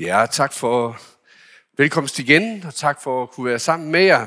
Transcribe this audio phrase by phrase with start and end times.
[0.00, 1.00] Ja, tak for
[1.76, 4.26] velkomst igen, og tak for at kunne være sammen med jer.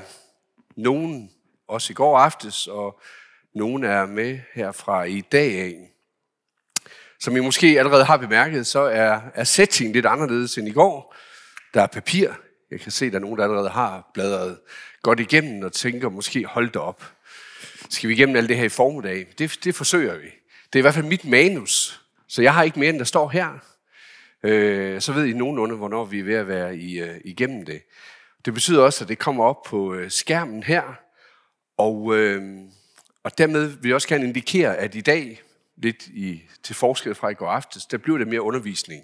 [0.75, 1.31] Nogen
[1.67, 2.99] også i går aftes, og
[3.55, 5.91] nogen er med herfra i dag af.
[7.19, 11.15] Som I måske allerede har bemærket, så er, er setting lidt anderledes end i går.
[11.73, 12.29] Der er papir.
[12.71, 14.59] Jeg kan se, at der er nogen, der allerede har bladret
[15.01, 17.11] godt igennem og tænker måske, hold det op.
[17.89, 19.27] Skal vi igennem alt det her i formiddag?
[19.37, 20.27] Det, det forsøger vi.
[20.65, 23.29] Det er i hvert fald mit manus, så jeg har ikke mere, end der står
[23.29, 23.76] her
[24.43, 27.81] øh, så ved I nogenlunde, hvornår vi er ved at være i, øh, igennem det.
[28.45, 30.99] Det betyder også, at det kommer op på øh, skærmen her,
[31.77, 32.59] og, øh,
[33.23, 35.41] og dermed vil jeg også gerne indikere, at i dag,
[35.77, 39.03] lidt i, til forskel fra i går aftes, der bliver det mere undervisning.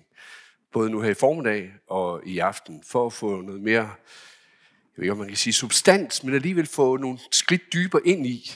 [0.72, 5.04] Både nu her i formiddag og i aften, for at få noget mere, jeg ved
[5.04, 8.52] ikke, om man kan sige substans, men alligevel få nogle skridt dybere ind i,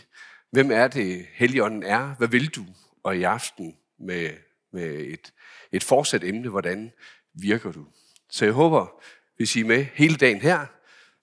[0.52, 2.66] hvem er det, Helligånden er, hvad vil du,
[3.04, 4.30] og i aften med,
[4.74, 5.34] med et
[5.72, 6.92] et fortsat emne, hvordan
[7.34, 7.86] virker du?
[8.30, 9.04] Så jeg håber,
[9.36, 10.66] hvis I er med hele dagen her,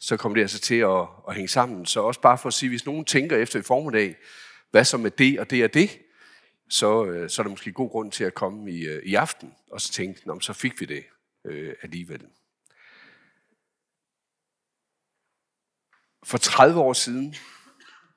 [0.01, 1.87] så kommer det altså til at, at hænge sammen.
[1.87, 4.17] Så også bare for at sige, hvis nogen tænker efter i formiddag,
[4.71, 5.99] hvad så med det og det og det,
[6.69, 9.55] så, øh, så er der måske god grund til at komme i, øh, i aften,
[9.71, 11.05] og så tænke, Nå, så fik vi det
[11.45, 12.27] øh, alligevel.
[16.25, 17.35] For 30 år siden,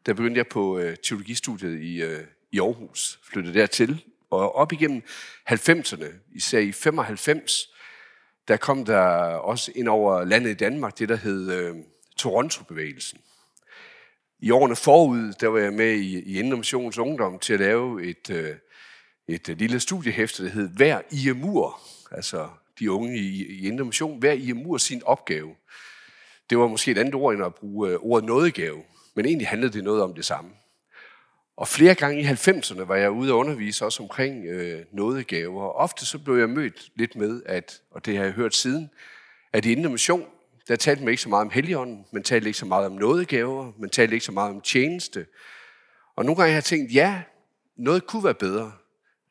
[0.06, 5.04] der begyndte jeg på øh, teologistudiet i, øh, i Aarhus, flyttede dertil, og op igennem
[5.50, 7.74] 90'erne, især i 95,
[8.48, 9.00] der kom der
[9.36, 11.76] også ind over landet i Danmark det, der hed øh,
[12.18, 13.20] Toronto-bevægelsen.
[14.40, 18.30] I årene forud, der var jeg med i, i Innovations Ungdom til at lave et,
[18.30, 18.56] øh,
[19.28, 24.34] et øh, lille studiehæfte, der hed Hver IMUR, altså de unge i, i Innovation, hver
[24.34, 25.56] IMUR sin opgave.
[26.50, 28.84] Det var måske et andet ord end at bruge øh, ordet nådegave,
[29.16, 30.52] men egentlig handlede det noget om det samme.
[31.58, 35.62] Og flere gange i 90'erne var jeg ude og undervise også omkring øh, nådegaver.
[35.62, 38.90] Og ofte så blev jeg mødt lidt med, at, og det har jeg hørt siden,
[39.54, 40.26] at i Indre Mission,
[40.68, 43.72] der talte man ikke så meget om heligånden, man talte ikke så meget om nådegaver,
[43.80, 45.26] man talte ikke så meget om tjeneste.
[46.16, 47.22] Og nogle gange har jeg tænkt, ja,
[47.78, 48.72] noget kunne være bedre.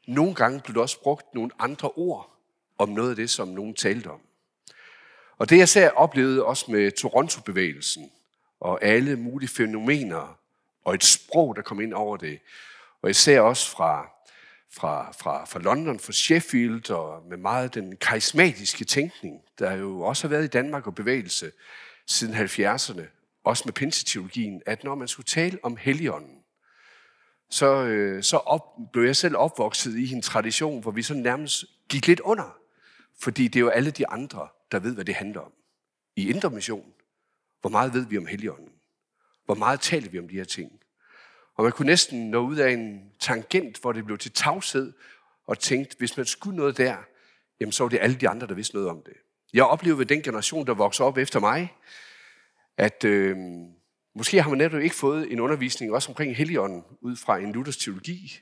[0.06, 2.38] Nogle gange blev der også brugt nogle andre ord
[2.78, 4.20] om noget af det, som nogen talte om.
[5.38, 8.10] Og det jeg ser oplevede også med Toronto-bevægelsen
[8.60, 10.38] og alle mulige fænomener,
[10.86, 12.38] og et sprog, der kom ind over det.
[13.02, 14.10] Og især også fra,
[14.72, 20.28] fra, fra, fra London, fra Sheffield, og med meget den karismatiske tænkning, der jo også
[20.28, 21.52] har været i Danmark og bevægelse
[22.06, 23.02] siden 70'erne,
[23.44, 26.38] også med pinseteologien, at når man skulle tale om Helligånden,
[27.50, 31.64] så, øh, så op, blev jeg selv opvokset i en tradition, hvor vi så nærmest
[31.88, 32.58] gik lidt under.
[33.20, 35.52] Fordi det er jo alle de andre, der ved, hvad det handler om.
[36.16, 36.92] I Indre Mission,
[37.60, 38.75] hvor meget ved vi om Helligånden?
[39.46, 40.72] Hvor meget taler vi om de her ting?
[41.54, 44.92] Og man kunne næsten nå ud af en tangent, hvor det blev til tavshed,
[45.46, 46.96] og tænkte, hvis man skulle noget der,
[47.60, 49.14] jamen så var det alle de andre, der vidste noget om det.
[49.54, 51.74] Jeg oplevede ved den generation, der voksede op efter mig,
[52.76, 53.36] at øh,
[54.14, 57.76] måske har man netop ikke fået en undervisning også omkring Helligånden ud fra en Luthers
[57.76, 58.40] teologi.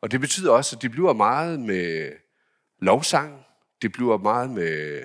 [0.00, 2.12] Og det betyder også, at det bliver meget med
[2.78, 3.44] lovsang,
[3.82, 5.02] det bliver meget med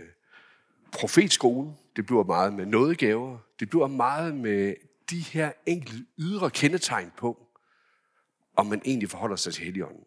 [0.91, 4.73] profetskolen, det bliver meget med nådegaver, det bliver meget med
[5.09, 7.47] de her enkelte ydre kendetegn på,
[8.55, 10.03] om man egentlig forholder sig til Helligånden.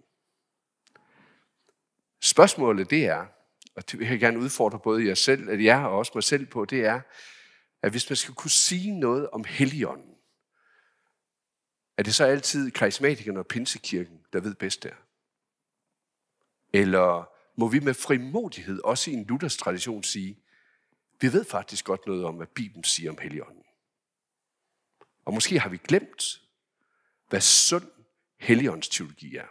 [2.21, 3.27] Spørgsmålet det er,
[3.77, 6.47] og det vil jeg gerne udfordre både jer selv, at jeg og også mig selv
[6.47, 7.01] på, det er,
[7.83, 10.15] at hvis man skal kunne sige noget om Helligånden,
[11.99, 14.95] er det så altid karismatikerne og pinsekirken, der ved bedst der?
[16.73, 17.31] Eller
[17.61, 20.39] må vi med frimodighed, også i en Luthers tradition, sige,
[21.21, 23.63] vi ved faktisk godt noget om, hvad Bibelen siger om Helligånden.
[25.29, 26.43] Og måske har vi glemt,
[27.29, 27.91] hvad sund
[28.39, 29.47] helligåndsteologi er.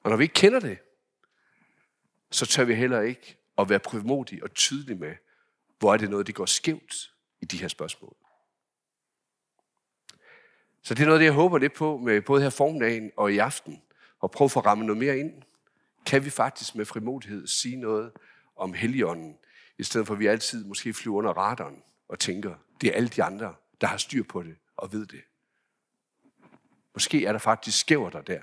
[0.00, 0.78] Og når vi ikke kender det,
[2.30, 5.16] så tør vi heller ikke at være prøvmodige og tydelige med,
[5.78, 8.16] hvor er det noget, det går skævt i de her spørgsmål.
[10.82, 13.38] Så det er noget, det jeg håber lidt på med både her formiddagen og i
[13.38, 13.82] aften,
[14.20, 15.42] og prøve at få ramme noget mere ind.
[16.06, 18.12] Kan vi faktisk med frimodighed sige noget
[18.56, 19.38] om heligånden,
[19.78, 23.08] i stedet for at vi altid måske flyver under radaren og tænker, det er alle
[23.08, 25.22] de andre, der har styr på det og ved det.
[26.94, 28.40] Måske er der faktisk skæver der der,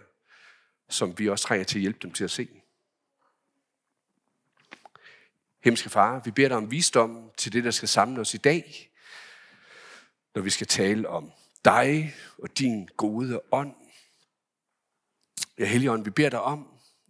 [0.90, 2.62] som vi også trænger til at hjælpe dem til at se.
[5.64, 8.92] Hemske Far, vi beder dig om visdom til det, der skal samle os i dag,
[10.36, 11.32] når vi skal tale om
[11.66, 13.76] dig og din gode ånd.
[15.58, 16.68] Ja, Helligånd, vi beder dig om,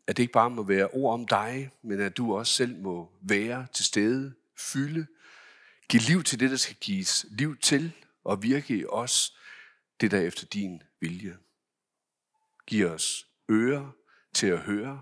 [0.08, 3.12] at det ikke bare må være ord om dig, men at du også selv må
[3.22, 5.08] være til stede, fylde,
[5.90, 9.38] give liv til det, der skal gives liv til, og virke i os
[10.02, 11.38] det, der efter din vilje.
[12.68, 13.92] Giv os ører
[14.34, 15.02] til at høre,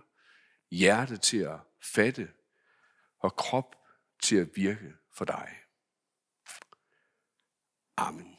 [0.71, 2.31] hjerte til at fatte,
[3.19, 3.75] og krop
[4.21, 5.50] til at virke for dig.
[7.98, 8.38] Amen.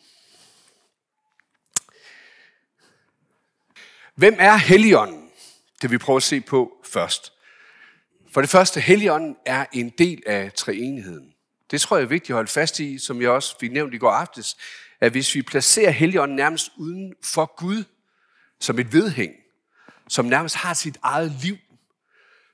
[4.14, 5.30] Hvem er Helligånden?
[5.82, 7.32] Det vi prøver at se på først.
[8.32, 11.29] For det første, Helligånden er en del af treenigheden.
[11.70, 13.98] Det tror jeg er vigtigt at holde fast i, som jeg også fik nævnt i
[13.98, 14.56] går aftes,
[15.00, 17.84] at hvis vi placerer Helligånden nærmest uden for Gud,
[18.60, 19.32] som et vedhæng,
[20.08, 21.56] som nærmest har sit eget liv,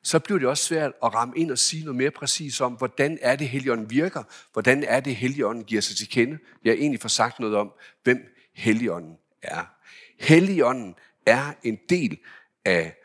[0.03, 3.19] så bliver det også svært at ramme ind og sige noget mere præcis om, hvordan
[3.23, 4.23] er det, Helligånden virker,
[4.53, 6.39] hvordan er det, Helligånden giver sig til kende.
[6.65, 7.73] Jeg har egentlig får sagt noget om,
[8.03, 8.19] hvem
[8.55, 9.65] Helligånden er.
[10.21, 10.95] Helligånden
[11.27, 12.19] er en del
[12.65, 12.97] af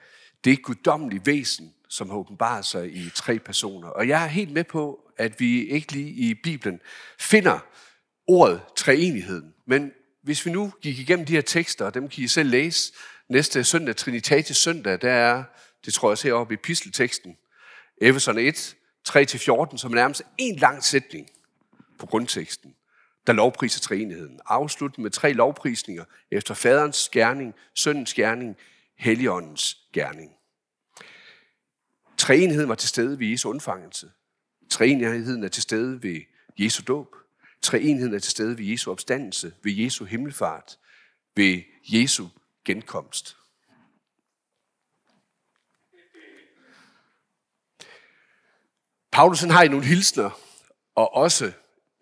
[0.44, 3.88] det guddommelige væsen, som har åbenbaret sig i tre personer.
[3.88, 6.80] Og jeg er helt med på, at vi ikke lige i Bibelen
[7.20, 7.60] finder
[8.28, 9.54] ordet treenigheden.
[9.68, 9.92] Men
[10.24, 12.94] hvis vi nu gik igennem de her tekster, og dem kan I selv læse
[13.30, 15.44] næste søndag, Trinitatis søndag, der er,
[15.86, 17.38] det tror jeg også heroppe i pistelteksten,
[18.02, 18.76] Efeson 1,
[19.10, 21.30] 3-14, som er nærmest en lang sætning
[22.00, 22.76] på grundteksten,
[23.28, 24.40] der lovpriser treenigheden.
[24.46, 28.58] Afslut med tre lovprisninger efter faderens gerning, søndens gerning,
[28.98, 30.32] helligåndens gerning.
[32.18, 34.10] Treenigheden var til stede ved Jesu undfangelse.
[34.72, 36.22] Treenigheden er til stede ved
[36.60, 37.16] Jesu dåb.
[37.62, 40.78] Treenigheden er til stede ved Jesu opstandelse, ved Jesu himmelfart,
[41.36, 42.28] ved Jesu
[42.66, 43.38] genkomst.
[49.12, 50.40] Paulus har i nogle hilsner,
[50.96, 51.52] og også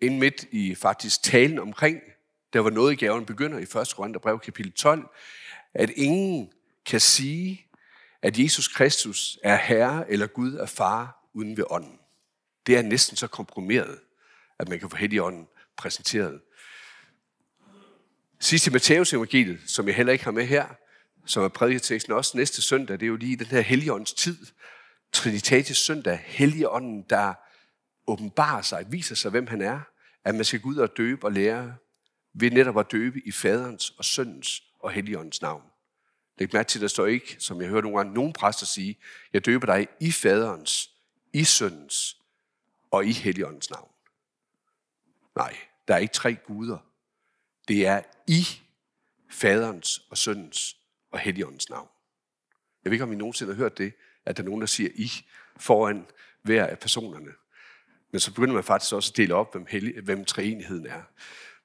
[0.00, 2.00] ind midt i faktisk talen omkring,
[2.52, 3.94] der var noget i gaven begynder i 1.
[3.96, 5.08] Korintherbrev kapitel 12,
[5.74, 6.52] at ingen
[6.86, 7.66] kan sige,
[8.22, 11.99] at Jesus Kristus er Herre eller Gud er Far uden ved ånden.
[12.66, 13.98] Det er næsten så komprimeret,
[14.58, 16.40] at man kan få ånden præsenteret.
[18.40, 20.66] Sidst i Matteus evangeliet, som jeg heller ikke har med her,
[21.26, 24.46] som er prædiketeksten også næste søndag, det er jo lige den her Helligåndens tid.
[25.12, 27.34] Trinitatis søndag, Helligånden, der
[28.06, 29.80] åbenbarer sig, viser sig, hvem han er,
[30.24, 31.74] at man skal gå ud og døbe og lære
[32.34, 35.62] ved netop at døbe i faderens og søndens og Helligåndens navn.
[36.38, 38.98] Læg mærke til, der står ikke, som jeg hører nogle gange, nogen præster sige,
[39.32, 40.90] jeg døber dig i faderens,
[41.32, 42.19] i søndens
[42.90, 43.90] og i Helligåndens navn.
[45.36, 45.56] Nej,
[45.88, 46.78] der er ikke tre guder.
[47.68, 48.46] Det er i
[49.30, 50.76] faderens og søndens
[51.10, 51.88] og Helligåndens navn.
[52.84, 53.92] Jeg ved ikke, om I nogensinde har hørt det,
[54.24, 55.10] at der er nogen, der siger I
[55.56, 56.06] foran
[56.42, 57.32] hver af personerne.
[58.10, 61.02] Men så begynder man faktisk også at dele op, hvem, hellig, hvem treenigheden er.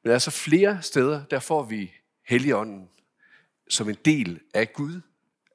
[0.04, 1.94] Men altså flere steder, der får vi
[2.24, 2.90] Helligånden
[3.70, 5.02] som en del af Gud,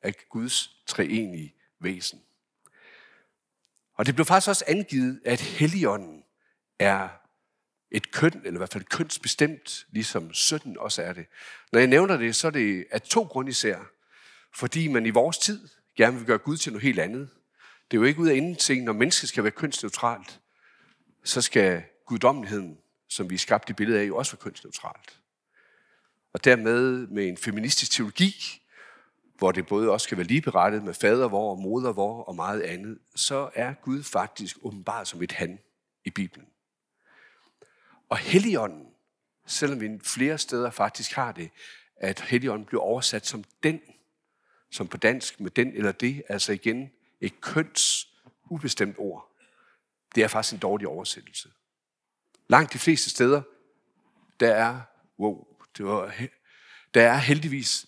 [0.03, 2.23] af Guds treenige væsen.
[4.00, 6.23] Og det blev faktisk også angivet, at Helligånden
[6.79, 7.08] er
[7.91, 11.26] et køn, eller i hvert fald kønsbestemt, ligesom synden også er det.
[11.73, 13.79] Når jeg nævner det, så er det af to grunde især.
[14.55, 17.29] Fordi man i vores tid gerne vil gøre Gud til noget helt andet.
[17.91, 20.41] Det er jo ikke ud af ingenting, når mennesket skal være kønsneutralt,
[21.25, 25.20] så skal guddommeligheden, som vi er skabt i billedet af, jo også være kønsneutralt.
[26.32, 28.60] Og dermed med en feministisk teologi,
[29.41, 32.61] hvor det både også skal være ligeberettet med fader vor og moder vor og meget
[32.61, 35.59] andet, så er Gud faktisk åbenbart som et han
[36.05, 36.47] i Bibelen.
[38.09, 38.87] Og Helligånden,
[39.47, 41.51] selvom vi flere steder faktisk har det,
[41.97, 43.81] at Helligånden bliver oversat som den,
[44.71, 46.91] som på dansk med den eller det, altså igen
[47.21, 48.09] et køns
[48.51, 49.37] ubestemt ord.
[50.15, 51.51] Det er faktisk en dårlig oversættelse.
[52.49, 53.43] Langt de fleste steder,
[54.41, 54.81] der er,
[55.19, 56.14] wow, det var,
[56.95, 57.87] der er heldigvis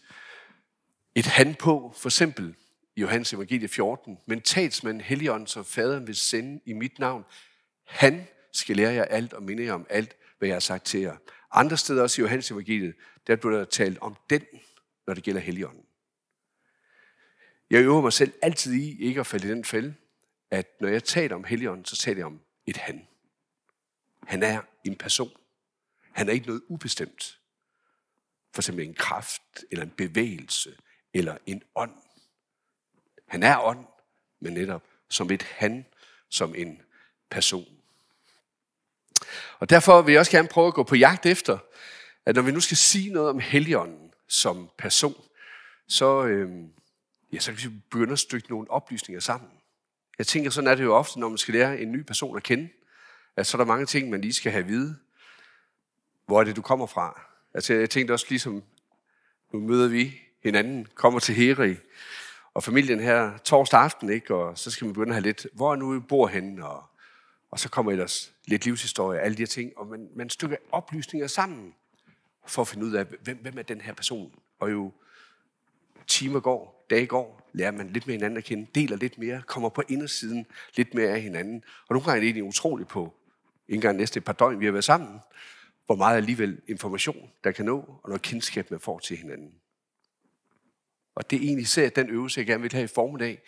[1.14, 2.54] et han på, for eksempel
[2.96, 7.24] i Johannes evangelie 14, men talsmand Helligånden, som faderen vil sende i mit navn,
[7.86, 11.00] han skal lære jer alt og minde jer om alt, hvad jeg har sagt til
[11.00, 11.16] jer.
[11.52, 12.94] Andre steder også i Johannes evangeliet,
[13.26, 14.42] der bliver der talt om den,
[15.06, 15.84] når det gælder Helligånden.
[17.70, 19.94] Jeg øver mig selv altid i ikke at falde i den fælde,
[20.50, 23.06] at når jeg taler om Helligånden, så taler jeg om et han.
[24.26, 25.30] Han er en person.
[26.12, 27.38] Han er ikke noget ubestemt.
[28.54, 30.76] For eksempel en kraft, eller en bevægelse,
[31.14, 31.92] eller en ånd.
[33.28, 33.86] Han er ånd,
[34.40, 35.86] men netop som et han,
[36.28, 36.82] som en
[37.30, 37.66] person.
[39.58, 41.58] Og derfor vil jeg også gerne prøve at gå på jagt efter,
[42.26, 45.24] at når vi nu skal sige noget om Helligånden som person,
[45.88, 46.50] så, øh,
[47.32, 49.50] ja, så kan vi begynde at stykke nogle oplysninger sammen.
[50.18, 52.42] Jeg tænker, sådan er det jo ofte, når man skal lære en ny person at
[52.42, 52.68] kende,
[53.36, 54.96] at så er der mange ting, man lige skal have at vide.
[56.26, 57.20] Hvor er det, du kommer fra?
[57.54, 58.62] Altså, jeg tænkte også ligesom,
[59.52, 61.76] nu møder vi hinanden, kommer til Heri,
[62.54, 64.34] og familien her torsdag aften, ikke?
[64.34, 66.84] og så skal man begynde at have lidt, hvor er nu I bor henne, og,
[67.50, 71.26] og så kommer ellers lidt livshistorie, alle de her ting, og man, man stykker oplysninger
[71.26, 71.74] sammen,
[72.46, 74.32] for at finde ud af, hvem, hvem er den her person.
[74.60, 74.92] Og jo
[76.06, 79.68] timer går, dage går, lærer man lidt mere hinanden at kende, deler lidt mere, kommer
[79.68, 80.46] på indersiden
[80.76, 81.64] lidt mere af hinanden.
[81.88, 83.14] Og nogle gange er det egentlig utroligt på,
[83.68, 85.20] ikke engang næste et par døgn, vi har været sammen,
[85.86, 89.52] hvor meget alligevel information, der kan nå, og noget kendskab, man får til hinanden.
[91.14, 93.42] Og det er egentlig især den øvelse, jeg gerne vil have i formiddag,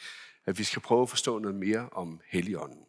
[0.47, 2.85] at vi skal prøve at forstå noget mere om Helligånden.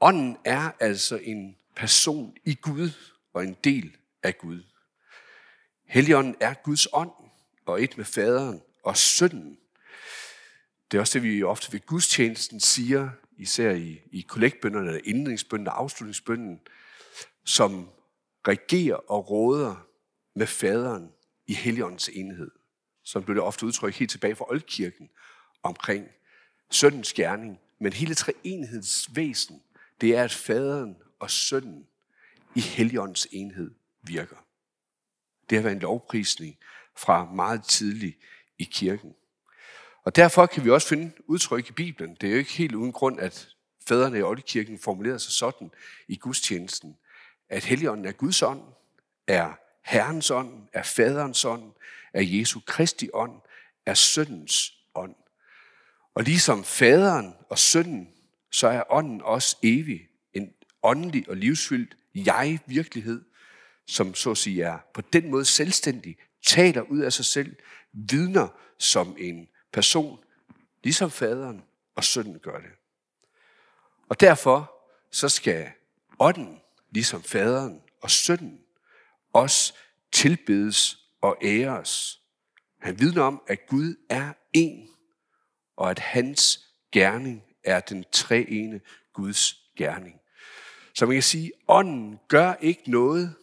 [0.00, 2.90] Ånden er altså en person i Gud
[3.32, 4.62] og en del af Gud.
[5.84, 7.10] Helligånden er Guds ånd
[7.66, 9.58] og et med faderen og sønnen.
[10.90, 15.68] Det er også det, vi ofte ved gudstjenesten siger, især i, i kollektbønderne, eller indringsbønden
[15.68, 16.60] og afslutningsbønden,
[17.44, 17.90] som
[18.48, 19.86] regerer og råder
[20.34, 21.12] med faderen
[21.46, 22.50] i Helligåndens enhed.
[23.10, 25.10] Som blev det ofte udtrykt helt tilbage fra Oldkirken
[25.62, 26.08] omkring
[26.70, 27.58] søndens gerning.
[27.78, 29.62] Men hele treenighedens væsen,
[30.00, 31.86] det er, at faderen og sønnen
[32.54, 33.70] i Helligåndens enhed
[34.02, 34.36] virker.
[35.50, 36.58] Det har været en lovprisning
[36.96, 38.16] fra meget tidlig
[38.58, 39.14] i kirken.
[40.04, 42.14] Og derfor kan vi også finde udtryk i Bibelen.
[42.20, 43.48] Det er jo ikke helt uden grund, at
[43.88, 45.70] fædrene i Oldkirken formulerede sig sådan
[46.08, 46.96] i gudstjenesten,
[47.48, 48.62] at Helligånden er Guds ånd,
[49.26, 49.52] er
[49.82, 51.72] Herrens ånd, er faderens ånd,
[52.14, 53.40] er Jesu Kristi ånd,
[53.86, 55.14] er søndens ånd.
[56.14, 58.08] Og ligesom faderen og sønnen,
[58.50, 60.08] så er ånden også evig.
[60.32, 60.52] En
[60.82, 63.24] åndelig og livsfyldt jeg-virkelighed,
[63.86, 67.56] som så at sige er på den måde selvstændig, taler ud af sig selv,
[67.92, 68.48] vidner
[68.78, 70.18] som en person,
[70.82, 71.62] ligesom faderen
[71.94, 72.70] og sønnen gør det.
[74.08, 74.72] Og derfor
[75.10, 75.70] så skal
[76.18, 78.60] ånden, ligesom faderen og sønnen,
[79.32, 79.74] også
[80.12, 82.20] tilbedes og æres.
[82.80, 84.88] Han vidner om, at Gud er en,
[85.76, 88.80] og at hans gerning er den treene
[89.12, 90.20] Guds gerning.
[90.94, 93.34] Så man kan sige, at ånden gør ikke noget,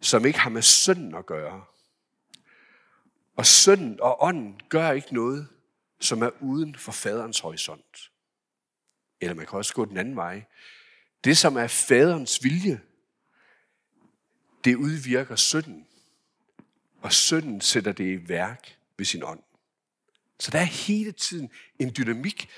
[0.00, 1.64] som ikke har med synden at gøre.
[3.36, 5.48] Og synden og ånden gør ikke noget,
[6.00, 8.10] som er uden for faderens horisont.
[9.20, 10.44] Eller man kan også gå den anden vej.
[11.24, 12.80] Det, som er faderens vilje,
[14.64, 15.86] det udvirker synden.
[17.02, 19.42] Og synden sætter det i værk ved sin ånd.
[20.38, 22.48] Så der er hele tiden en dynamik,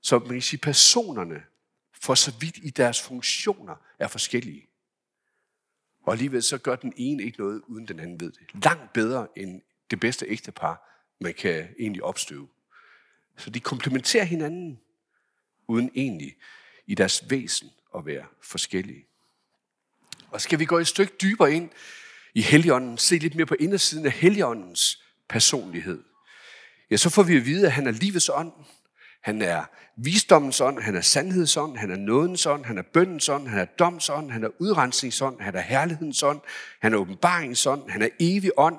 [0.00, 1.42] som man kan sige, personerne,
[1.92, 4.68] for så vidt i deres funktioner, er forskellige.
[6.02, 8.64] Og alligevel så gør den ene ikke noget, uden den anden ved det.
[8.64, 10.88] Langt bedre end det bedste ægtepar,
[11.20, 12.48] man kan egentlig opstøve.
[13.36, 14.80] Så de komplementerer hinanden,
[15.66, 16.36] uden egentlig
[16.86, 19.06] i deres væsen at være forskellige.
[20.30, 21.70] Og skal vi gå et stykke dybere ind
[22.34, 26.02] i Helligånden, se lidt mere på indersiden af Helligåndens personlighed,
[26.90, 28.52] ja, så får vi at vide, at han er livets ånd,
[29.22, 29.64] han er
[29.96, 33.58] visdommens ånd, han er sandhedens ånd, han er nådens ånd, han er bøndens ånd, han
[33.58, 36.40] er doms ånd, han er udrensningsånd, han er herlighedens ånd,
[36.80, 38.78] han er åbenbaringens ånd, han er evig ånd,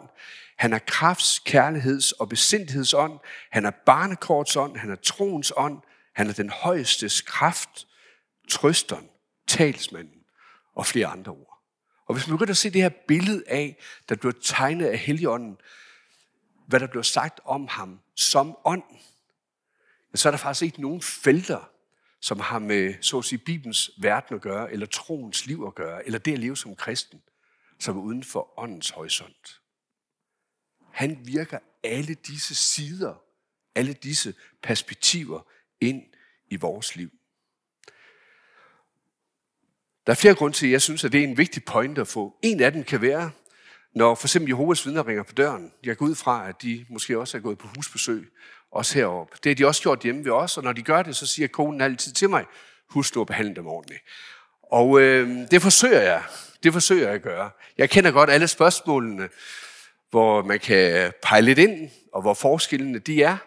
[0.57, 3.19] han er krafts, kærligheds og besindighedsånd, ånd,
[3.51, 5.77] han er barnekorts ånd, han er troens ånd,
[6.15, 7.87] han er den højestes kraft,
[8.49, 9.09] trøsteren,
[9.47, 10.21] talsmanden
[10.75, 11.52] og flere andre ord.
[12.05, 13.77] Og hvis man begynder at se det her billede af,
[14.09, 15.57] der bliver tegnet af Helligånden,
[16.67, 18.83] hvad der bliver sagt om ham som ånd,
[20.15, 21.69] så er der faktisk ikke nogen felter,
[22.19, 26.05] som har med, så at sige, Bibelens verden at gøre, eller troens liv at gøre,
[26.05, 27.21] eller det at leve som kristen,
[27.79, 29.61] som er uden for åndens horisont.
[30.91, 33.15] Han virker alle disse sider,
[33.75, 35.41] alle disse perspektiver
[35.81, 36.03] ind
[36.49, 37.11] i vores liv.
[40.05, 42.07] Der er flere grunde til, at jeg synes, at det er en vigtig pointe at
[42.07, 42.33] få.
[42.41, 43.31] En af dem kan være,
[43.95, 45.71] når for eksempel Jehovas vidner ringer på døren.
[45.83, 48.29] Jeg går ud fra, at de måske også er gået på husbesøg,
[48.71, 49.37] også heroppe.
[49.43, 51.47] Det har de også gjort hjemme ved os, og når de gør det, så siger
[51.47, 52.45] konen altid til mig,
[52.89, 54.01] husk nu at behandle dem ordentligt.
[54.71, 56.23] Og øh, det forsøger jeg.
[56.63, 57.49] Det forsøger jeg at gøre.
[57.77, 59.29] Jeg kender godt alle spørgsmålene,
[60.09, 63.37] hvor man kan pege lidt ind, og hvor forskellene de er.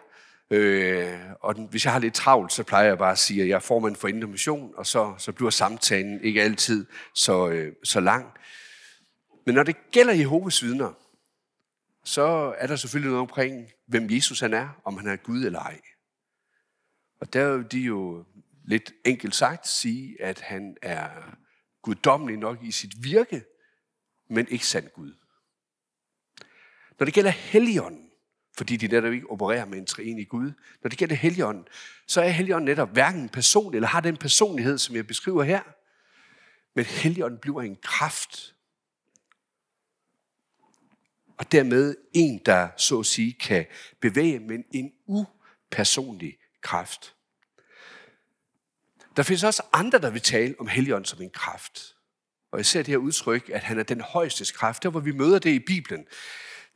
[0.49, 3.47] Øh, og den, hvis jeg har lidt travlt, så plejer jeg bare at sige, at
[3.47, 7.99] jeg er formand for Indre og så, så bliver samtalen ikke altid så, øh, så
[7.99, 8.31] lang.
[9.45, 10.93] Men når det gælder Jehovas vidner,
[12.03, 15.59] så er der selvfølgelig noget omkring, hvem Jesus han er, om han er Gud eller
[15.59, 15.81] ej.
[17.19, 18.25] Og der vil de jo
[18.65, 21.09] lidt enkelt sagt sige, at han er
[21.81, 23.43] guddommelig nok i sit virke,
[24.29, 25.13] men ikke sand Gud.
[26.99, 28.06] Når det gælder Helligånden,
[28.57, 30.51] fordi de netop ikke opererer med en treenig Gud,
[30.83, 31.67] når det gælder Helligånden,
[32.07, 35.61] så er Helligånden netop hverken en person, eller har den personlighed, som jeg beskriver her,
[36.75, 38.55] men Helligånden bliver en kraft,
[41.37, 43.65] og dermed en, der så at sige kan
[43.99, 47.15] bevæge, men en upersonlig kraft.
[49.17, 51.95] Der findes også andre, der vil tale om Helligånden som en kraft.
[52.51, 54.83] Og jeg ser det her udtryk, at han er den højeste kraft.
[54.83, 56.07] Der hvor vi møder det i Bibelen,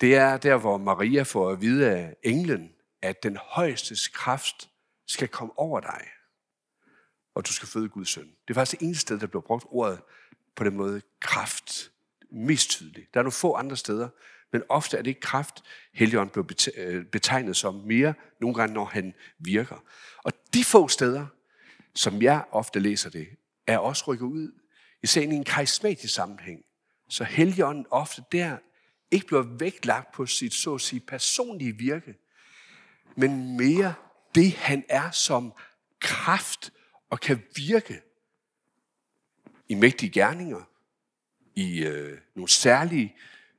[0.02, 4.70] det er der, hvor Maria får at vide af englen, at den højeste kraft
[5.08, 6.02] skal komme over dig,
[7.36, 8.24] og du skal føde Guds søn.
[8.24, 10.02] Det er faktisk det eneste sted, der bliver brugt ordet
[10.56, 11.92] på den måde kraft
[12.32, 13.14] mest tydeligt.
[13.14, 14.10] Der er nogle få andre steder,
[14.52, 18.86] men ofte er det ikke kraft, Helligånden bliver øh, betegnet som mere, nogle gange når
[18.86, 19.84] han virker.
[20.18, 21.26] Og de få steder,
[21.96, 23.28] som jeg ofte læser det,
[23.68, 24.52] er også rykket ud,
[25.04, 26.66] især i en karismatisk sammenhæng.
[27.10, 28.58] Så Helligånden ofte der
[29.12, 32.16] ikke bliver vægtlagt på sit så at sige personlige virke,
[33.16, 33.94] men mere
[34.36, 35.54] det, han er som
[36.00, 36.74] kraft
[37.10, 38.02] og kan virke
[39.70, 40.62] i mægtige gerninger,
[41.56, 43.16] i øh, nogle særlige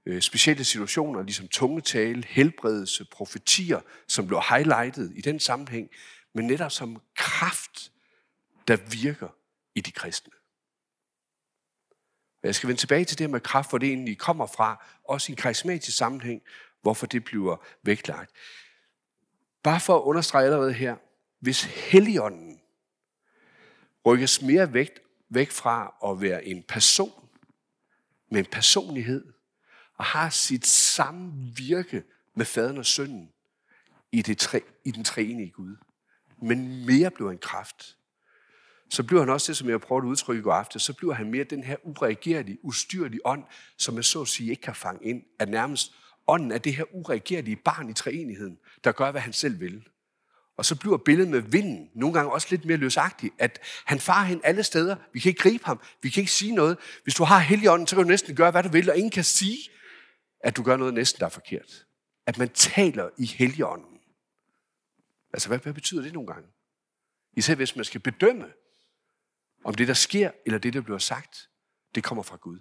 [0.07, 5.91] øh, specielle situationer, ligesom tungetale, helbredelse, profetier, som blev highlightet i den sammenhæng,
[6.35, 7.93] men netop som kraft,
[8.69, 9.29] der virker
[9.75, 10.33] i de kristne.
[12.43, 15.33] Jeg skal vende tilbage til det med kraft, hvor det egentlig kommer fra, også i
[15.33, 16.43] en karismatisk sammenhæng,
[16.83, 18.31] hvorfor det bliver vægtlagt.
[19.63, 20.97] Bare for at understrege allerede her,
[21.41, 22.61] hvis Helligånden
[24.07, 27.29] rykkes mere vægt, væk fra at være en person
[28.31, 29.33] med en personlighed,
[29.95, 33.33] og har sit samme virke med faderen og sønnen
[34.13, 35.77] i, det tre, i den treenige Gud,
[36.43, 37.97] men mere bliver en kraft,
[38.93, 41.15] så bliver han også det, som jeg prøvede at udtrykke i går aften, så bliver
[41.15, 43.45] han mere den her ureagerlige, ustyrlige ånd,
[43.79, 45.95] som man så at sige ikke kan fange ind, at nærmest
[46.27, 49.89] ånden er det her ureagerlige barn i treenigheden, der gør, hvad han selv vil.
[50.57, 54.25] Og så bliver billedet med vinden nogle gange også lidt mere løsagtigt, at han farer
[54.25, 54.97] hen alle steder.
[55.13, 55.81] Vi kan ikke gribe ham.
[56.03, 56.79] Vi kan ikke sige noget.
[57.03, 59.25] Hvis du har heligånden, så kan du næsten gøre, hvad du vil, og ingen kan
[59.25, 59.59] sige,
[60.41, 61.87] at du gør noget næsten, der er forkert.
[62.27, 63.99] At man taler i heligånden.
[65.33, 66.49] Altså, hvad, hvad betyder det nogle gange?
[67.37, 68.47] Især hvis man skal bedømme,
[69.65, 71.51] om det, der sker, eller det, der bliver sagt,
[71.95, 72.59] det kommer fra Gud.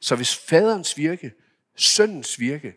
[0.00, 1.34] Så hvis faderens virke,
[1.76, 2.76] søndens virke,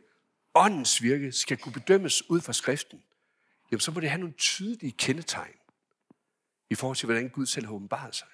[0.54, 3.04] åndens virke skal kunne bedømmes ud fra skriften,
[3.72, 5.56] jamen så må det have nogle tydelige kendetegn
[6.70, 8.28] i forhold til, hvordan Gud selv har åbenbaret sig.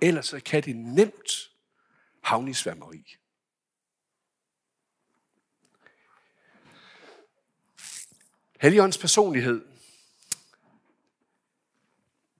[0.00, 1.50] Ellers så kan det nemt
[2.20, 3.16] havne i sværmeri.
[8.60, 9.67] Helligåndens personlighed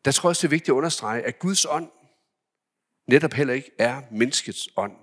[0.09, 1.91] der tror jeg også, det er vigtigt at understrege, at Guds ånd
[3.07, 4.97] netop heller ikke er menneskets ånd,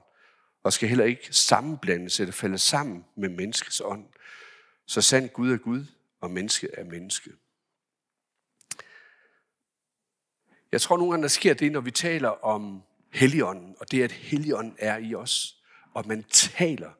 [0.64, 4.06] og skal heller ikke sammenblandes eller falde sammen med menneskets ånd.
[4.86, 5.86] Så sandt Gud er Gud,
[6.22, 7.32] og menneske er menneske.
[10.72, 14.12] Jeg tror nogle gange, der sker det, når vi taler om Helligånden, og det at
[14.12, 15.62] Helligånden er i os,
[15.94, 16.92] og man taler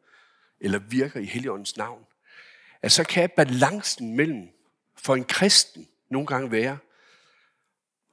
[0.60, 2.06] eller virker i Helligåndens navn,
[2.82, 4.50] at så kan balancen mellem
[4.96, 6.78] for en kristen nogle gange være,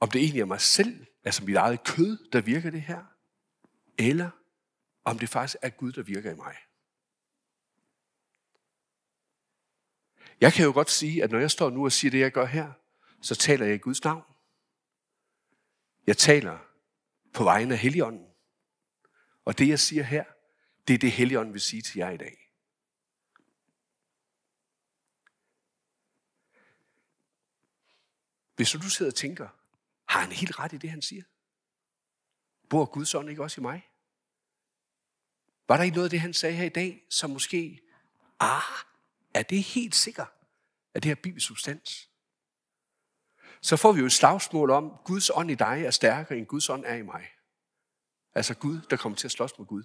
[0.03, 3.03] om det egentlig er mig selv, altså mit eget kød, der virker det her,
[3.97, 4.29] eller
[5.03, 6.55] om det faktisk er Gud, der virker i mig.
[10.41, 12.45] Jeg kan jo godt sige, at når jeg står nu og siger det, jeg gør
[12.45, 12.71] her,
[13.21, 14.23] så taler jeg i Guds navn.
[16.07, 16.57] Jeg taler
[17.33, 18.27] på vegne af Helligånden.
[19.45, 20.25] Og det, jeg siger her,
[20.87, 22.37] det er det, Helligånden vil sige til jer i dag.
[28.55, 29.62] Hvis du sidder og tænker,
[30.13, 31.23] har han helt ret i det, han siger?
[32.69, 33.89] Bor Guds ånd ikke også i mig?
[35.67, 37.81] Var der ikke noget af det, han sagde her i dag, som måske,
[38.39, 38.61] ah,
[39.33, 40.31] er det helt sikkert,
[40.93, 42.09] at det her bibelsk substans?
[43.61, 46.69] Så får vi jo et slagsmål om, Guds ånd i dig er stærkere, end Guds
[46.69, 47.27] ånd er i mig.
[48.35, 49.83] Altså Gud, der kommer til at slås med Gud.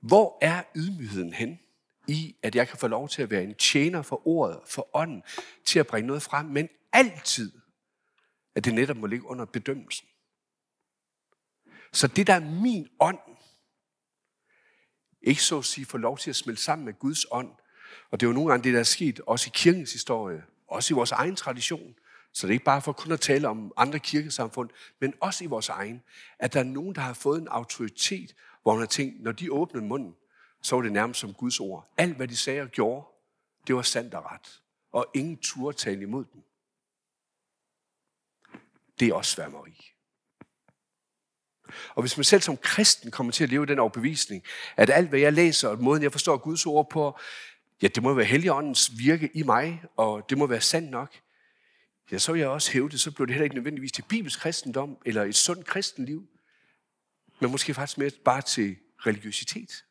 [0.00, 1.60] Hvor er ydmygheden hen?
[2.08, 5.22] I, at jeg kan få lov til at være en tjener for ordet, for ånden,
[5.64, 7.52] til at bringe noget frem, men altid,
[8.54, 10.08] at det netop må ligge under bedømmelsen.
[11.92, 13.18] Så det, der er min ånd,
[15.22, 17.50] ikke så at sige få lov til at smelte sammen med Guds ånd,
[18.10, 20.94] og det er jo nogle gange det, der er sket, også i kirkens historie, også
[20.94, 21.94] i vores egen tradition,
[22.32, 25.46] så det er ikke bare for kun at tale om andre kirkesamfund, men også i
[25.46, 26.02] vores egen,
[26.38, 29.52] at der er nogen, der har fået en autoritet, hvor man har tænkt, når de
[29.52, 30.14] åbner munden,
[30.66, 31.88] så var det nærmest som Guds ord.
[31.96, 33.06] Alt, hvad de sagde og gjorde,
[33.66, 34.62] det var sandt og ret.
[34.92, 36.44] Og ingen turde tale imod den.
[39.00, 39.92] Det er også sværmeri.
[41.94, 44.42] Og hvis man selv som kristen kommer til at leve den overbevisning,
[44.76, 47.18] at alt, hvad jeg læser, og måden, jeg forstår Guds ord på,
[47.82, 51.14] ja, det må være Helligåndens virke i mig, og det må være sandt nok,
[52.12, 54.40] ja, så vil jeg også hæve det, så bliver det heller ikke nødvendigvis til bibelsk
[54.40, 56.28] kristendom, eller et sundt kristenliv,
[57.40, 59.85] men måske faktisk mere bare til religiøsitet.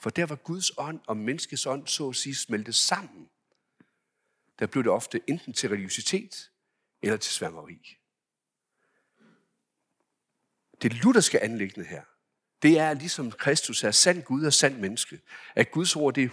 [0.00, 3.28] For der var Guds ånd og menneskets ånd så at sige smeltet sammen.
[4.58, 6.50] Der blev det ofte enten til religiøsitet
[7.02, 7.98] eller til sværmeri.
[10.82, 12.02] det lutherske anlæggende her,
[12.62, 15.20] det er ligesom Kristus er sand Gud og sand menneske.
[15.54, 16.28] At Guds ord, det er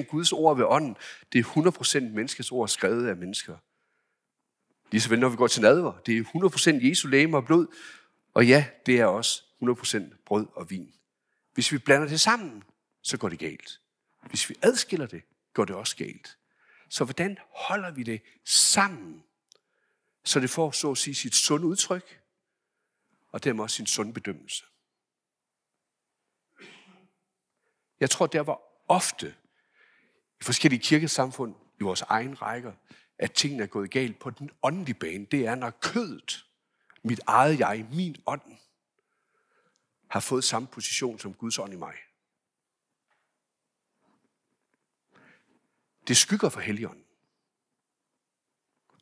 [0.00, 0.96] 100% Guds ord ved ånden.
[1.32, 3.56] Det er 100% menneskets ord skrevet af mennesker.
[4.90, 5.92] Ligeså vel, når vi går til nadver.
[6.06, 6.22] Det er
[6.82, 7.66] 100% Jesu læme og blod.
[8.34, 10.92] Og ja, det er også 100% brød og vin.
[11.54, 12.62] Hvis vi blander det sammen,
[13.02, 13.80] så går det galt.
[14.28, 16.38] Hvis vi adskiller det, går det også galt.
[16.88, 19.24] Så hvordan holder vi det sammen,
[20.24, 22.20] så det får så at sige sit sunde udtryk,
[23.32, 24.64] og dermed også sin sunde bedømmelse?
[28.00, 29.34] Jeg tror, der var ofte
[30.40, 32.72] i forskellige kirkesamfund, i vores egen rækker,
[33.18, 35.24] at tingene er gået galt på den åndelige bane.
[35.24, 36.46] Det er, når kødet,
[37.02, 38.56] mit eget jeg, min ånd,
[40.08, 41.94] har fået samme position som Guds ånd i mig.
[46.10, 47.04] Det skygger for Helligånden.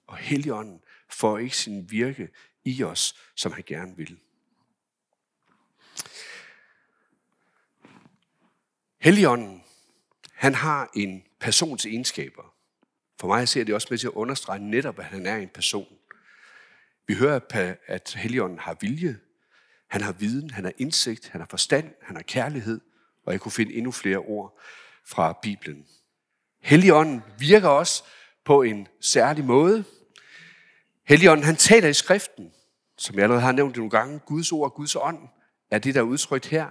[0.07, 2.29] Og Helligånden får ikke sin virke
[2.65, 4.19] i os, som han gerne vil.
[8.99, 9.65] Helligånden,
[10.33, 12.55] han har en persons egenskaber.
[13.21, 15.99] For mig ser det også med til at understrege netop, at han er en person.
[17.07, 19.21] Vi hører, at Helligånden har vilje,
[19.87, 22.81] han har viden, han har indsigt, han har forstand, han har kærlighed,
[23.25, 24.61] og jeg kunne finde endnu flere ord
[25.05, 25.87] fra Bibelen.
[26.69, 28.05] Helligånden virker også
[28.45, 29.85] på en særlig måde.
[31.05, 32.53] Helligånden, han taler i skriften,
[32.99, 34.19] som jeg allerede har nævnt nogle gange.
[34.19, 35.19] Guds ord og Guds ånd
[35.71, 36.67] er det, der er udtrykt her.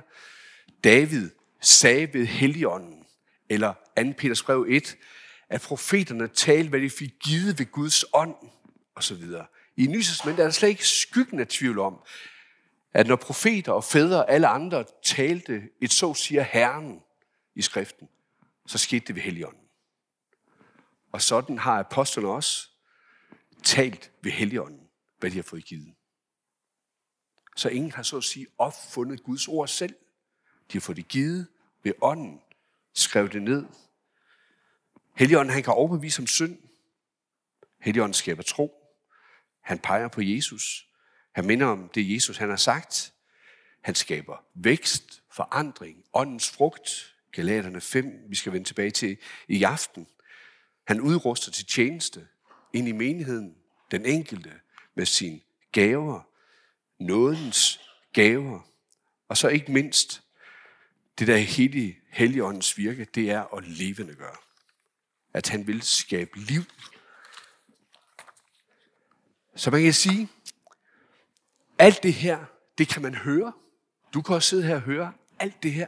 [0.84, 1.30] David
[1.62, 3.06] sagde ved Helligånden,
[3.50, 4.04] eller 2.
[4.18, 4.98] Peters brev 1,
[5.50, 8.36] at profeterne talte, hvad de fik givet ved Guds ånd,
[8.96, 9.24] osv.
[9.78, 12.00] I Nysestamentet er der slet ikke skyggen af tvivl om,
[12.94, 17.00] at når profeter og fædre og alle andre talte et så siger Herren
[17.56, 18.08] i skriften,
[18.68, 19.67] så skete det ved Helligånden.
[21.18, 22.70] Og sådan har apostlerne også
[23.64, 24.88] talt ved Helligånden,
[25.20, 25.94] hvad de har fået givet.
[27.56, 29.96] Så ingen har så at sige opfundet Guds ord selv.
[30.72, 31.48] De har fået det givet
[31.84, 32.42] ved ånden,
[32.94, 33.66] skrev det ned.
[35.16, 36.58] Helligånden, han kan overbevise om synd.
[37.82, 38.84] Helligånden skaber tro.
[39.62, 40.88] Han peger på Jesus.
[41.32, 43.14] Han minder om det, Jesus han har sagt.
[43.82, 47.16] Han skaber vækst, forandring, åndens frugt.
[47.32, 50.08] Galaterne 5, vi skal vende tilbage til i aften.
[50.88, 52.28] Han udruster til tjeneste
[52.74, 53.56] ind i menigheden,
[53.92, 54.52] den enkelte,
[54.96, 55.40] med sine
[55.72, 56.22] gaver,
[57.00, 57.80] nådens
[58.14, 58.60] gaver.
[59.28, 60.24] Og så ikke mindst,
[61.20, 64.36] det der hele helligåndens virke, det er at levende gøre.
[65.34, 66.62] At han vil skabe liv.
[69.56, 70.30] Så man kan sige,
[71.80, 72.46] alt det her,
[72.78, 73.54] det kan man høre.
[74.14, 75.88] Du kan også sidde her og høre alt det her.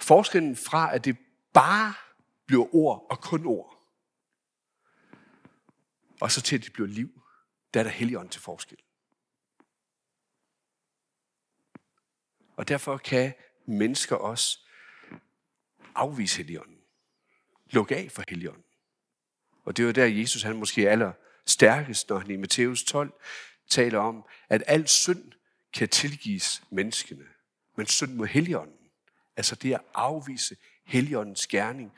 [0.00, 1.16] Forskellen fra, at det
[1.52, 1.94] bare
[2.48, 3.78] bliver ord og kun ord,
[6.20, 7.22] og så til, at det bliver liv,
[7.74, 8.78] der er der helligånd til forskel.
[12.56, 13.34] Og derfor kan
[13.66, 14.58] mennesker også
[15.94, 16.78] afvise helligånden.
[17.70, 18.64] Lukke af for helligånden.
[19.64, 21.12] Og det var der, Jesus han måske er aller
[21.46, 23.12] stærkest, når han i Matthæus 12
[23.68, 25.32] taler om, at al synd
[25.72, 27.24] kan tilgives menneskene.
[27.76, 28.90] Men synd mod helligånden,
[29.36, 31.92] altså det at afvise helligåndens gerning,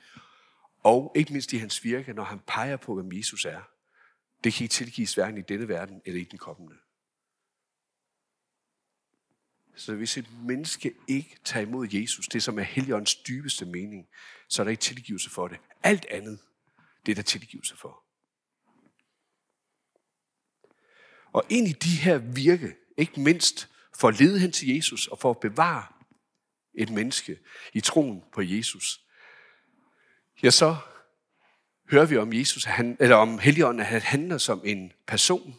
[0.82, 3.60] og ikke mindst i hans virke, når han peger på, hvem Jesus er,
[4.44, 6.76] det kan ikke tilgives hverken i denne verden eller i den kommende.
[9.76, 14.08] Så hvis et menneske ikke tager imod Jesus, det som er Helligåndens dybeste mening,
[14.48, 15.58] så er der ikke tilgivelse for det.
[15.82, 16.38] Alt andet,
[17.06, 18.04] det er der tilgivelse for.
[21.32, 25.18] Og ind i de her virke, ikke mindst for at lede hen til Jesus og
[25.18, 25.86] for at bevare
[26.74, 27.38] et menneske
[27.72, 29.06] i troen på Jesus,
[30.42, 30.76] ja, så
[31.90, 35.54] hører vi om Jesus, han, eller om Helligånden, at han handler som en person,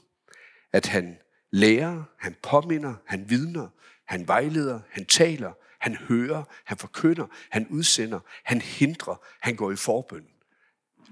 [0.73, 1.17] at han
[1.51, 3.67] lærer, han påminder, han vidner,
[4.07, 9.75] han vejleder, han taler, han hører, han forkynder, han udsender, han hindrer, han går i
[9.75, 10.27] forbøn.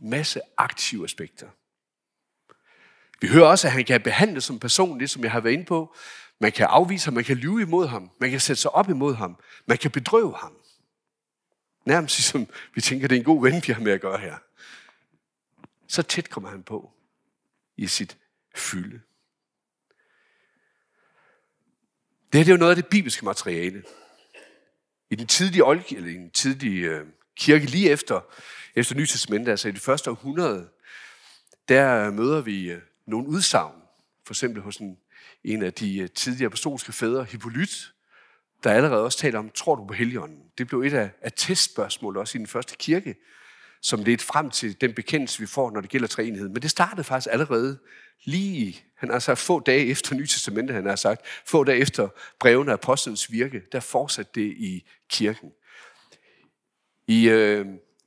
[0.01, 1.47] Masse aktive aspekter.
[3.21, 5.65] Vi hører også, at han kan behandle som person, det som jeg har været inde
[5.65, 5.95] på.
[6.39, 9.15] Man kan afvise ham, man kan lyve imod ham, man kan sætte sig op imod
[9.15, 10.53] ham, man kan bedrøve ham.
[11.85, 14.37] Nærmest ligesom vi tænker, det er en god ven, vi har med at gøre her.
[15.87, 16.91] Så tæt kommer han på
[17.77, 18.17] i sit
[18.55, 19.01] fylde.
[22.33, 23.83] Det her det er jo noget af det bibelske materiale.
[25.09, 28.21] I den tidlige, old, eller i den tidlige øh, kirke, lige efter,
[28.75, 30.69] efter Nye altså i det første århundrede,
[31.69, 33.81] der møder vi øh, nogle udsagn.
[34.25, 34.97] For eksempel hos en,
[35.43, 37.93] en af de øh, tidlige apostolske fædre, Hippolyt,
[38.63, 40.48] der allerede også taler om, tror du på Helligånden?
[40.59, 43.15] Det blev et af, af testspørgsmål også i den første kirke.
[43.81, 46.49] som ledte frem til den bekendelse, vi får, når det gælder treenighed.
[46.49, 47.79] Men det startede faktisk allerede
[48.23, 52.07] lige, han har sagt få dage efter Nye Testamentet, han har sagt, få dage efter
[52.39, 55.51] brevene af apostlenes virke, der fortsatte det i kirken.
[57.07, 57.65] I, øh,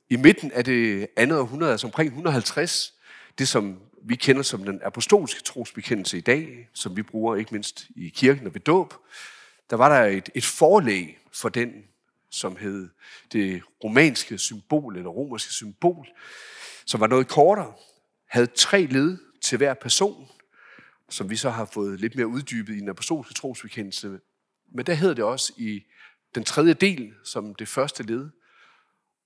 [0.09, 2.93] I midten af det andet århundrede, altså omkring 150,
[3.37, 7.87] det som vi kender som den apostolske trosbekendelse i dag, som vi bruger ikke mindst
[7.95, 8.93] i kirken og ved dåb,
[9.69, 11.83] der var der et, et forlæg for den,
[12.33, 12.89] som hed
[13.31, 16.07] det romanske symbol, eller romerske symbol,
[16.85, 17.73] som var noget kortere,
[18.29, 20.27] havde tre led til hver person,
[21.09, 24.19] som vi så har fået lidt mere uddybet i den apostolske trosbekendelse.
[24.71, 25.83] Men der hedder det også i
[26.35, 28.29] den tredje del, som det første led,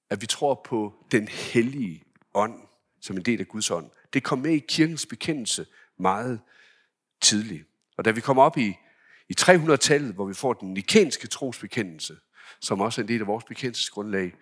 [0.09, 2.59] at vi tror på den hellige ånd,
[3.01, 3.89] som en del af Guds ånd.
[4.13, 5.65] Det kom med i kirkens bekendelse
[5.99, 6.41] meget
[7.21, 7.67] tidligt.
[7.97, 8.73] Og da vi kommer op i,
[9.29, 12.17] i 300-tallet, hvor vi får den nikenske trosbekendelse,
[12.61, 14.33] som også er en del af vores bekendelsesgrundlag,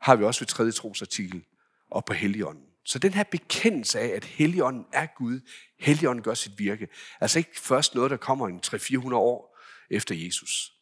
[0.00, 1.44] har vi også ved tredje trosartikel
[1.90, 2.64] og på Helligånden.
[2.84, 5.40] Så den her bekendelse af, at Helligånden er Gud,
[5.80, 6.88] Helligånden gør sit virke,
[7.20, 9.58] altså ikke først noget, der kommer en 300-400 år
[9.90, 10.72] efter Jesus.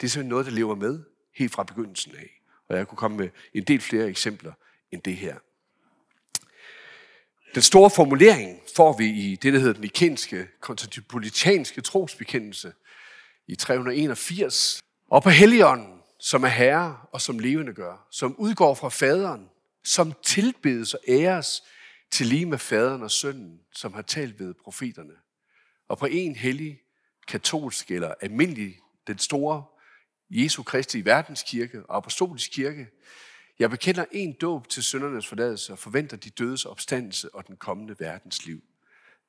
[0.00, 1.04] Det er simpelthen noget, der lever med
[1.36, 2.40] helt fra begyndelsen af.
[2.68, 4.52] Og jeg kunne komme med en del flere eksempler
[4.92, 5.36] end det her.
[7.54, 12.72] Den store formulering får vi i det, der hedder den ikenske, konstantinopolitanske trosbekendelse
[13.46, 14.82] i 381.
[15.10, 19.48] Og på Helligånden, som er herre og som levende gør, som udgår fra faderen,
[19.84, 21.62] som tilbedes og æres
[22.10, 25.14] til lige med faderen og sønnen, som har talt ved profeterne.
[25.88, 26.80] Og på en hellig,
[27.28, 29.64] katolsk eller almindelig, den store
[30.30, 32.86] Jesu Kristi verdenskirke og apostolisk kirke,
[33.58, 37.96] jeg bekender en dåb til søndernes forladelse og forventer de dødes opstandelse og den kommende
[37.98, 38.62] verdens liv.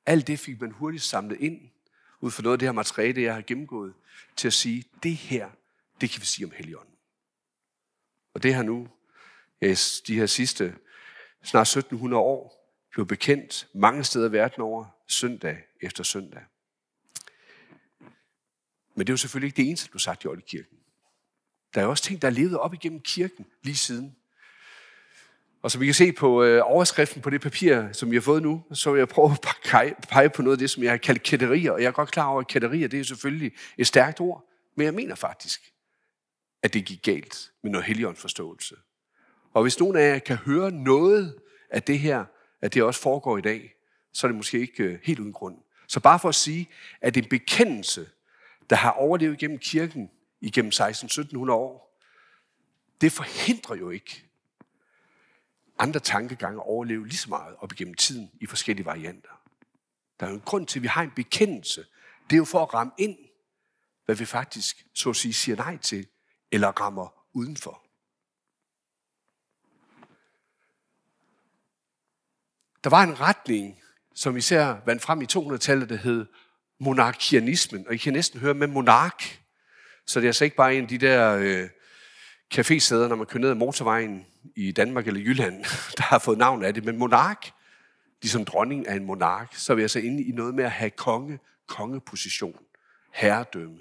[0.06, 1.60] Alt det fik man hurtigt samlet ind,
[2.20, 3.94] ud fra noget af det her materiale, jeg har gennemgået,
[4.36, 5.50] til at sige, det her,
[6.00, 6.94] det kan vi sige om Helligånden.
[8.34, 8.88] Og det har nu,
[9.60, 9.74] ja,
[10.06, 10.74] de her sidste
[11.44, 12.60] snart 1700 år,
[12.90, 16.42] blevet bekendt mange steder i verden over, søndag efter søndag.
[18.94, 20.78] Men det er jo selvfølgelig ikke det eneste, der blev sagt i Oldekirken.
[21.74, 24.16] Der er også ting, der er levet op igennem kirken lige siden.
[25.62, 28.42] Og som vi kan se på øh, overskriften på det papir, som vi har fået
[28.42, 31.22] nu, så vil jeg prøve at pege på noget af det, som jeg har kaldt
[31.22, 31.72] kætterier.
[31.72, 34.48] Og jeg er godt klar over, at kætterier, det er selvfølgelig et stærkt ord.
[34.74, 35.72] Men jeg mener faktisk,
[36.62, 38.76] at det gik galt med noget forståelse.
[39.52, 41.38] Og hvis nogen af jer kan høre noget
[41.70, 42.24] af det her,
[42.60, 43.74] at det også foregår i dag,
[44.12, 45.58] så er det måske ikke øh, helt uden grund.
[45.86, 46.68] Så bare for at sige,
[47.00, 48.08] at en bekendelse,
[48.70, 52.00] der har overlevet gennem kirken igennem 16-1700 år,
[53.00, 54.24] det forhindrer jo ikke,
[55.78, 59.42] andre tankegange overleve lige så meget op igennem tiden i forskellige varianter.
[60.20, 61.86] Der er jo en grund til, at vi har en bekendelse.
[62.30, 63.18] Det er jo for at ramme ind,
[64.04, 66.06] hvad vi faktisk, så at sige, siger nej til,
[66.52, 67.82] eller rammer udenfor.
[72.84, 73.78] Der var en retning,
[74.14, 76.26] som især vandt frem i 200-tallet, der hed
[76.78, 77.86] monarkianismen.
[77.88, 79.40] Og I kan næsten høre med monark.
[80.06, 81.68] Så det er altså ikke bare en af de der øh,
[82.54, 85.64] cafésæder, når man kører ned ad motorvejen i Danmark eller Jylland,
[85.96, 87.50] der har fået navn af det, men monark,
[88.22, 90.90] ligesom dronning er en monark, så er vi altså inde i noget med at have
[90.90, 92.58] konge, kongeposition,
[93.12, 93.78] herredømme.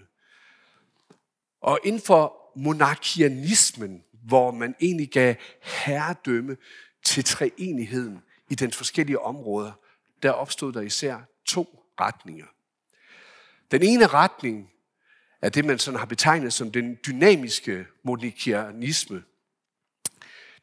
[1.62, 6.58] Og inden for monarkianismen, hvor man egentlig gav herredømme
[7.04, 9.72] til treenigheden i den forskellige områder,
[10.24, 12.45] der opstod der især to retninger.
[13.72, 14.72] Den ene retning
[15.41, 19.24] er det, man sådan har betegnet som den dynamiske monarkianisme,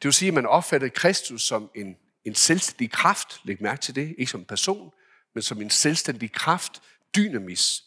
[0.02, 3.40] det vil sige, at man opfattede Kristus som en, en selvstændig kraft.
[3.44, 4.14] Læg mærke til det.
[4.18, 4.92] Ikke som en person,
[5.35, 6.82] men som en selvstændig kraft.
[7.16, 7.85] Dynamis.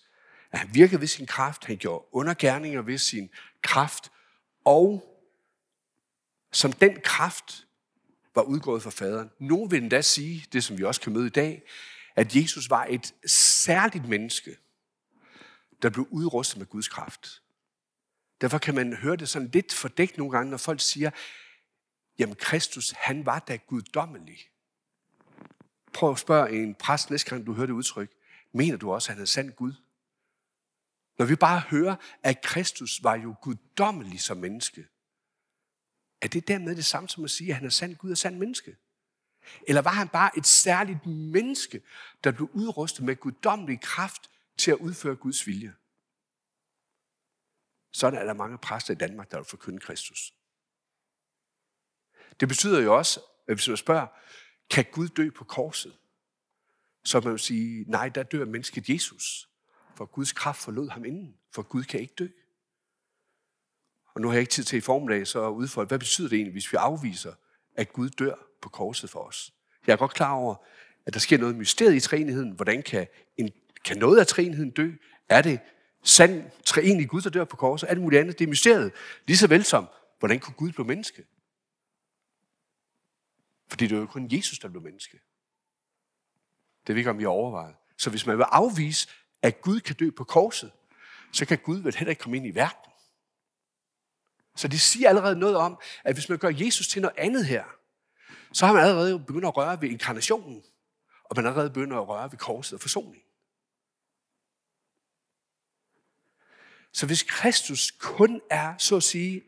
[0.52, 1.66] At han virkede ved sin kraft.
[1.66, 3.30] Han gjorde undergærninger ved sin
[3.62, 4.12] kraft.
[4.66, 5.16] Og
[6.52, 7.68] som den kraft
[8.36, 9.32] var udgået fra faderen.
[9.40, 11.64] Nogen vil endda sige, det som vi også kan møde i dag,
[12.16, 14.58] at Jesus var et særligt menneske,
[15.82, 17.42] der blev udrustet med Guds kraft.
[18.42, 21.12] Derfor kan man høre det sådan lidt fordækt nogle gange, når folk siger,
[22.20, 24.38] Jamen, Kristus, han var da guddommelig.
[25.94, 28.12] Prøv at spørge en præst næste gang, du hører det udtryk.
[28.52, 29.74] Mener du også, at han er sand Gud?
[31.20, 34.88] Når vi bare hører, at Kristus var jo guddommelig som menneske,
[36.22, 38.38] er det dermed det samme som at sige, at han er sand Gud og sand
[38.38, 38.78] menneske?
[39.68, 41.82] Eller var han bare et særligt menneske,
[42.24, 45.76] der blev udrustet med guddommelig kraft til at udføre Guds vilje?
[47.92, 50.34] Sådan er der mange præster i Danmark, der vil forkynde Kristus.
[52.40, 54.08] Det betyder jo også, at hvis man spørger,
[54.70, 55.98] kan Gud dø på korset?
[57.04, 59.50] Så man vil sige, nej, der dør mennesket Jesus.
[60.00, 62.28] For Guds kraft forlod ham inden, for Gud kan ikke dø.
[64.14, 66.36] Og nu har jeg ikke tid til i formiddag så at udfolde, hvad betyder det
[66.36, 67.34] egentlig, hvis vi afviser,
[67.76, 69.54] at Gud dør på korset for os.
[69.88, 70.56] Jeg er godt klar over,
[71.06, 72.52] at der sker noget mysteriet i træenigheden.
[72.52, 73.08] Hvordan kan,
[73.38, 73.52] en,
[73.86, 74.92] kan noget af træenigheden dø?
[75.30, 75.60] Er det
[76.04, 77.88] sand treenig Gud, der dør på korset?
[77.88, 78.40] Alt muligt andet?
[78.40, 78.92] Det er mysteriet.
[79.28, 79.88] Lige så vel som,
[80.20, 81.26] hvordan kunne Gud blive menneske?
[83.68, 85.20] Fordi det er jo kun Jesus, der blev menneske.
[86.88, 87.76] Det ved ikke, om I har overvejet.
[87.98, 89.08] Så hvis man vil afvise,
[89.42, 90.72] at Gud kan dø på korset,
[91.32, 92.92] så kan Gud vel heller ikke komme ind i verden.
[94.56, 97.64] Så det siger allerede noget om, at hvis man gør Jesus til noget andet her,
[98.54, 100.64] så har man allerede begyndt at røre ved inkarnationen,
[101.24, 103.22] og man har allerede begyndt at røre ved korset og forsoningen.
[106.94, 109.44] Så hvis Kristus kun er, så at sige,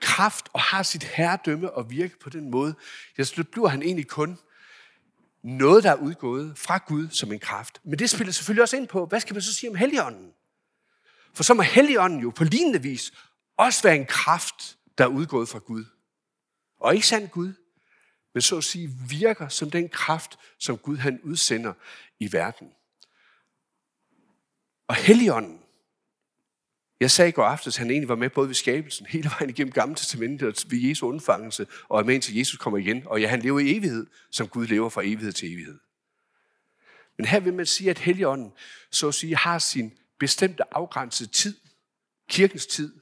[0.00, 2.74] kraft og har sit herredømme og virke på den måde,
[3.18, 4.38] ja, så bliver han egentlig kun
[5.42, 7.80] noget, der er udgået fra Gud som en kraft.
[7.84, 10.32] Men det spiller selvfølgelig også ind på, hvad skal man så sige om Helligånden?
[11.34, 13.12] For så må Helligånden jo på lignende vis
[13.56, 15.84] også være en kraft, der er udgået fra Gud.
[16.80, 17.52] Og ikke sand Gud,
[18.34, 21.72] men så at sige virker som den kraft, som Gud han udsender
[22.20, 22.72] i verden.
[24.88, 25.59] Og Helligånden,
[27.00, 29.50] jeg sagde i går aftes, at han egentlig var med både ved skabelsen, hele vejen
[29.50, 33.02] igennem Gamle Testamentet og ved Jesu undfangelse, og er med indtil Jesus kommer igen.
[33.06, 35.78] Og ja, han lever i evighed, som Gud lever fra evighed til evighed.
[37.16, 38.52] Men her vil man sige, at Helligånden,
[38.90, 41.56] så at sige, har sin bestemte afgrænsede tid,
[42.28, 43.00] kirkens tid,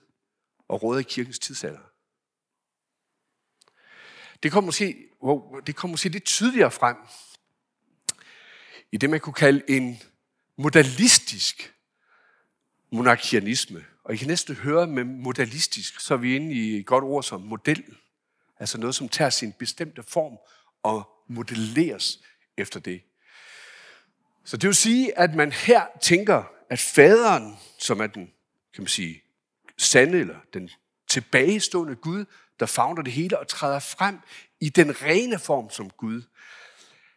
[0.69, 1.93] og råder i kirkens tidsalder.
[4.43, 6.97] Det kommer måske, wow, det kommer måske lidt tydeligere frem
[8.93, 10.03] i det, man kunne kalde en
[10.57, 11.75] modalistisk
[12.91, 13.85] monarkianisme.
[14.05, 17.23] Og I kan næsten høre med modalistisk, så er vi inde i et godt ord
[17.23, 17.85] som model.
[18.59, 20.39] Altså noget, som tager sin bestemte form
[20.83, 22.21] og modelleres
[22.57, 23.03] efter det.
[24.45, 28.33] Så det vil sige, at man her tænker, at faderen, som er den,
[28.75, 29.23] kan man sige,
[29.79, 30.71] sande eller den
[31.09, 32.25] tilbagestående Gud,
[32.61, 34.21] der fagner det hele og træder frem
[34.61, 36.23] i den rene form som Gud.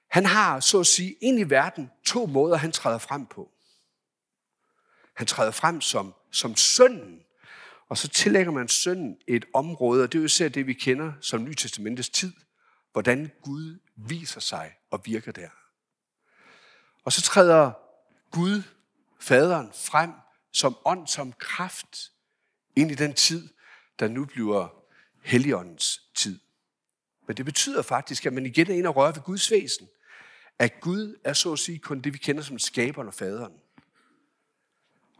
[0.07, 3.51] Han har, så at sige, ind i verden to måder, han træder frem på.
[5.21, 7.19] Han træder frem som, som sønnen,
[7.89, 11.13] og så tillægger man sønnen et område, og det er jo især det, vi kender
[11.21, 12.34] som Nytestamentets tid,
[12.91, 15.49] hvordan Gud viser sig og virker der.
[17.03, 17.71] Og så træder
[18.31, 18.63] Gud,
[19.19, 20.12] faderen, frem
[20.51, 22.12] som ånd, som kraft,
[22.75, 23.49] ind i den tid,
[23.99, 24.67] der nu bliver
[25.23, 26.39] Helligåndens tid.
[27.27, 29.88] Men det betyder faktisk, at man igen er inde og rører ved Guds væsen.
[30.60, 33.61] At Gud er så at sige kun det, vi kender som skaberen og faderen.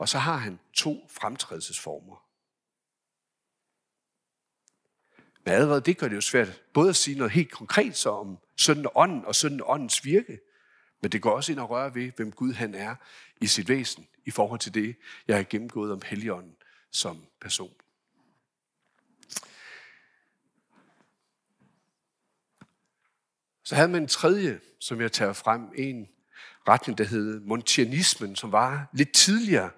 [0.02, 2.26] Og så har han to fremtrædelsesformer.
[5.46, 8.38] Men allerede det gør det jo svært både at sige noget helt konkret så om
[8.58, 10.40] sønden og ånden og sønden og åndens virke,
[11.02, 12.96] men det går også ind og røre ved, hvem Gud han er
[13.42, 14.96] i sit væsen, i forhold til det,
[15.28, 16.56] jeg har gennemgået om Helligånden
[16.92, 17.74] som person.
[23.64, 26.10] Så havde man en tredje, som jeg tager frem, en
[26.68, 29.72] retning, der hed montianismen, som var lidt tidligere,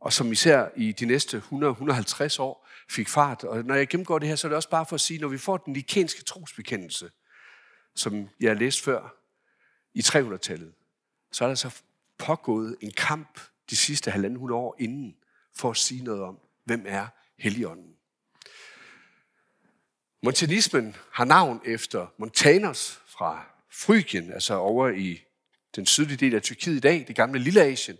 [0.00, 3.44] og som især i de næste 100-150 år fik fart.
[3.44, 5.28] Og når jeg gennemgår det her, så er det også bare for at sige, når
[5.28, 7.10] vi får den nikenske trosbekendelse,
[7.94, 9.14] som jeg har læst før
[9.94, 10.72] i 300-tallet,
[11.32, 11.82] så er der så
[12.18, 15.16] pågået en kamp de sidste halvanden hundrede år inden,
[15.56, 17.06] for at sige noget om, hvem er
[17.38, 17.94] Helligånden.
[20.22, 25.22] Montanismen har navn efter Montanus fra Frygien, altså over i
[25.76, 27.98] den sydlige del af Tyrkiet i dag, det gamle Lille Asien.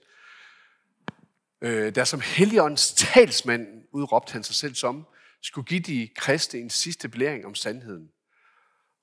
[1.63, 5.07] Øh, der som Helligåndens talsmand, udråbte han sig selv som,
[5.43, 8.09] skulle give de kristne en sidste belæring om sandheden.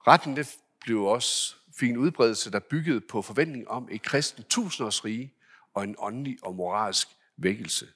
[0.08, 5.34] Retten det blev også fik en udbredelse, der byggede på forventning om et kristen tusindårsrige
[5.74, 7.88] og en åndelig og moralsk vækkelse.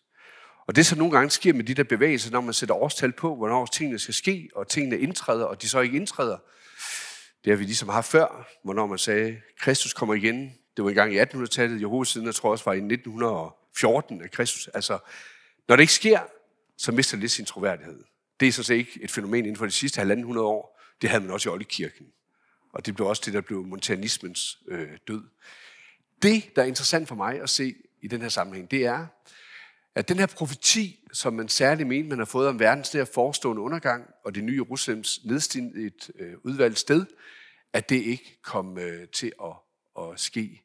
[0.67, 3.35] Og det, som nogle gange sker med de der bevægelser, når man sætter årstal på,
[3.35, 6.37] hvornår tingene skal ske, og tingene indtræder, og de så ikke indtræder,
[7.43, 10.53] det har vi ligesom haft før, hvornår man sagde, Kristus kommer igen.
[10.77, 13.33] Det var engang i 1800-tallet, Jehovas siden, jeg tror også var i 1900
[13.87, 14.99] 1914, at Kristus, altså,
[15.67, 16.19] når det ikke sker,
[16.77, 18.03] så mister det lidt sin troværdighed.
[18.39, 20.79] Det er så set ikke et fænomen inden for de sidste halvanden hundrede år.
[21.01, 22.07] Det havde man også i Oldekirken.
[22.73, 25.23] Og det blev også det, der blev montanismens øh, død.
[26.21, 29.07] Det, der er interessant for mig at se i den her sammenhæng, det er,
[29.95, 33.61] at den her profeti, som man særligt mener, man har fået om verdens der forestående
[33.61, 37.05] undergang og det nye Jerusalems nedstigning et øh, udvalgt sted,
[37.73, 39.53] at det ikke kom øh, til at,
[40.03, 40.61] at ske.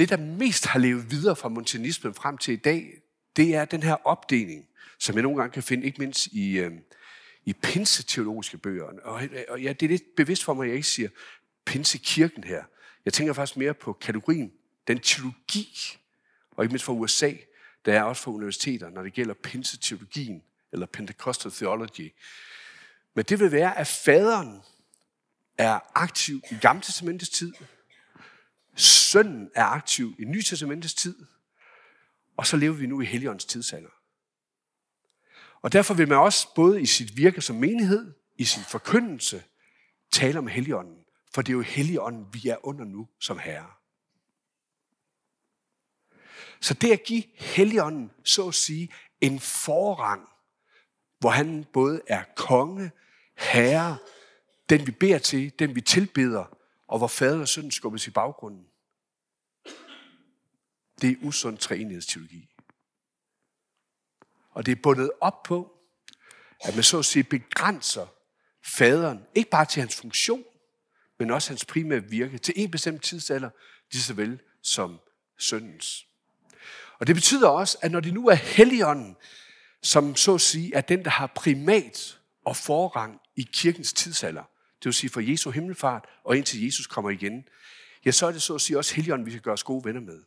[0.00, 3.00] Det, der mest har levet videre fra montanismen frem til i dag,
[3.36, 6.72] det er den her opdeling, som jeg nogle gange kan finde, ikke mindst i, øh,
[7.44, 8.84] i pinseteologiske bøger.
[8.84, 11.08] Og, og ja, det er lidt bevidst for mig, at jeg ikke siger
[11.64, 12.64] pinsekirken her.
[13.04, 14.52] Jeg tænker faktisk mere på kategorien,
[14.88, 15.98] den teologi,
[16.50, 17.32] og ikke mindst fra USA,
[17.84, 20.42] der er også fra universiteter, når det gælder pinseteologien,
[20.72, 22.12] eller Pentecostal Theology.
[23.14, 24.60] Men det vil være, at faderen
[25.58, 27.52] er aktiv i Gamle Testamentets tid.
[29.10, 31.26] Sønnen er aktiv i Nytestamentets tid.
[32.36, 33.90] Og så lever vi nu i Helligåndens tidsalder.
[35.62, 39.42] Og derfor vil man også både i sit virke som menighed, i sin forkyndelse,
[40.10, 41.04] tale om Helligånden.
[41.34, 43.70] For det er jo Helligånden, vi er under nu som herre.
[46.60, 50.28] Så det at give Helligånden, så at sige, en forrang,
[51.18, 52.90] hvor han både er konge,
[53.36, 53.98] herre,
[54.68, 56.56] den vi beder til, den vi tilbeder,
[56.86, 58.69] og hvor fader og søn skubbes i baggrunden.
[61.00, 62.48] Det er usund træenighedsteologi.
[64.50, 65.72] Og det er bundet op på,
[66.60, 68.06] at man så at sige begrænser
[68.64, 70.44] faderen, ikke bare til hans funktion,
[71.18, 73.50] men også hans primære virke, til en bestemt tidsalder,
[73.92, 75.00] lige så vel som
[75.38, 76.06] søndens.
[76.98, 79.16] Og det betyder også, at når det nu er Helligånden,
[79.82, 84.42] som så at sige er den, der har primat og forrang i kirkens tidsalder,
[84.78, 87.44] det vil sige fra Jesu himmelfart og indtil Jesus kommer igen,
[88.04, 90.00] ja, så er det så at sige også Helligånden, vi kan gøre os gode venner
[90.00, 90.22] med.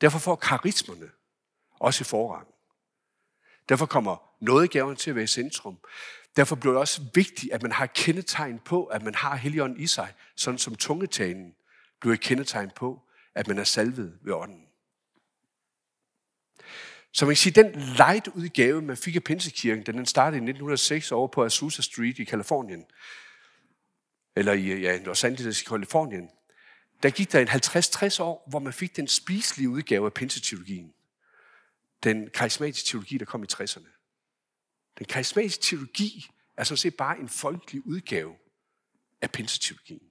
[0.00, 1.10] Derfor får karismerne
[1.80, 2.48] også i forrang.
[3.68, 5.78] Derfor kommer nådegaven til at være i centrum.
[6.36, 9.86] Derfor bliver det også vigtigt, at man har kendetegn på, at man har Helligånden i
[9.86, 11.54] sig, sådan som tungetalen
[12.00, 13.02] bliver et kendetegn på,
[13.34, 14.64] at man er salvet ved ånden.
[17.12, 21.12] Så man kan sige, den light udgave, man fik af Pinsekirken, den startede i 1906
[21.12, 22.84] over på Azusa Street i Kalifornien,
[24.36, 26.30] eller i ja, Los Angeles i Kalifornien,
[27.02, 30.94] der gik der en 50-60 år, hvor man fik den spiselige udgave af pinseteologien.
[32.02, 33.88] Den karismatiske teologi, der kom i 60'erne.
[34.98, 38.36] Den karismatiske teologi er sådan set bare en folkelig udgave
[39.22, 40.02] af pinseteologien.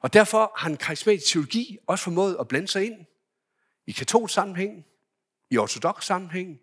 [0.00, 3.06] Og derfor har en karismatisk teologi også formået at blande sig ind
[3.86, 4.86] i katolsk sammenhæng,
[5.50, 6.60] i ortodox sammenhæng,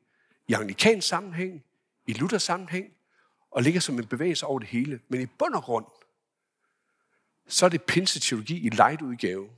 [0.47, 1.63] i anglikansk sammenhæng,
[2.07, 2.93] i Luther sammenhæng,
[3.51, 5.01] og ligger som en bevægelse over det hele.
[5.07, 5.86] Men i bund og grund,
[7.50, 9.50] så er det pinseteologi i light udgave.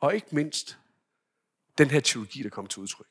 [0.00, 0.78] Og ikke mindst
[1.78, 3.06] den her teologi, der kommer til udtryk.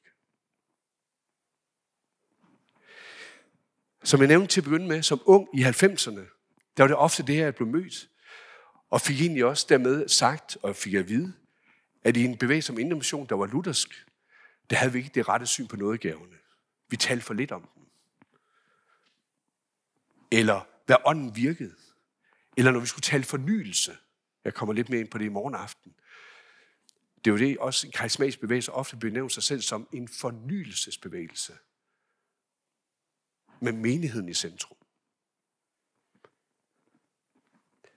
[4.03, 6.21] Som jeg nævnte til at begynde med, som ung i 90'erne,
[6.77, 8.09] der var det ofte det her, jeg blev mødt.
[8.89, 11.33] Og fik egentlig også dermed sagt, og fik at vide,
[12.03, 14.05] at i en bevægelse som Indre der var luthersk,
[14.69, 16.35] der havde vi ikke det rette syn på nådegaverne.
[16.89, 17.85] Vi talte for lidt om dem.
[20.31, 21.75] Eller hvad ånden virkede.
[22.57, 23.97] Eller når vi skulle tale fornyelse.
[24.45, 25.93] Jeg kommer lidt mere ind på det i morgen aften.
[27.25, 31.53] Det er jo det, også en karismatisk bevægelse ofte benævner sig selv som en fornyelsesbevægelse.
[33.61, 34.77] Med menigheden i centrum.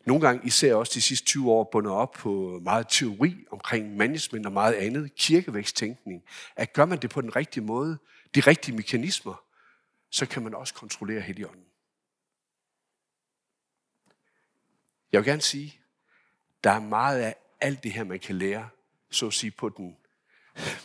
[0.07, 4.47] Nogle gange især også de sidste 20 år bundet op på meget teori omkring management
[4.47, 6.23] og meget andet, kirkevæksttænkning,
[6.57, 7.99] at gør man det på den rigtige måde,
[8.35, 9.45] de rigtige mekanismer,
[10.11, 11.72] så kan man også kontrollere Helligånden.
[15.13, 15.81] Jeg vil gerne sige,
[16.65, 18.69] der er meget af alt det her, man kan lære,
[19.11, 19.97] så at sige, på den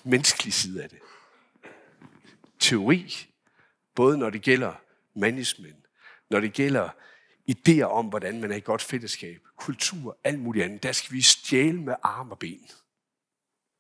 [0.04, 1.00] menneskelige side af det.
[2.60, 3.28] Teori,
[3.96, 4.74] både når det gælder
[5.14, 5.86] management,
[6.30, 6.90] når det gælder
[7.52, 11.22] idéer om, hvordan man er i godt fællesskab, kultur, alt muligt andet, der skal vi
[11.22, 12.68] stjæle med arm og ben.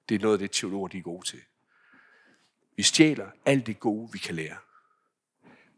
[0.09, 1.41] Det er noget af det, teologer de er gode til.
[2.75, 4.57] Vi stjæler alt det gode, vi kan lære.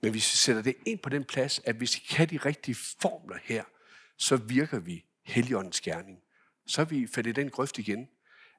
[0.02, 2.76] Men hvis vi sætter det ind på den plads, at hvis vi kan de rigtige
[2.76, 3.64] formler her,
[4.20, 6.24] så virker vi Helligåndens gerning.
[6.66, 8.10] Så er vi faldet i den grøft igen,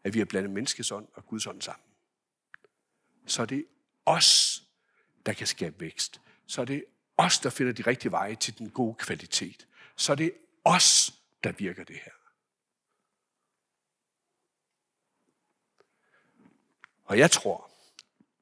[0.04, 1.86] at vi har blandet menneskets ånd og Guds ånd sammen.
[3.26, 3.66] Så er det
[4.06, 4.62] os,
[5.26, 6.20] der kan skabe vækst.
[6.46, 6.84] Så er det
[7.16, 9.68] os, der finder de rigtige veje til den gode kvalitet.
[9.96, 10.32] Så er det
[10.64, 12.12] os, der virker det her.
[17.04, 17.70] Og jeg tror,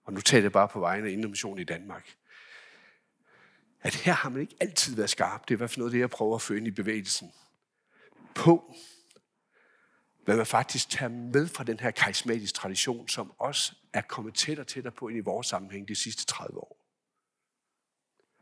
[0.05, 2.18] og nu taler jeg bare på vegne af Indre i Danmark,
[3.81, 5.41] at her har man ikke altid været skarp.
[5.49, 7.33] Det er i hvert fald noget af det, jeg prøver at føre ind i bevægelsen.
[8.35, 8.75] På,
[10.25, 14.63] hvad man faktisk tager med fra den her karismatiske tradition, som også er kommet tættere
[14.65, 16.85] og tættere på ind i vores sammenhæng de sidste 30 år.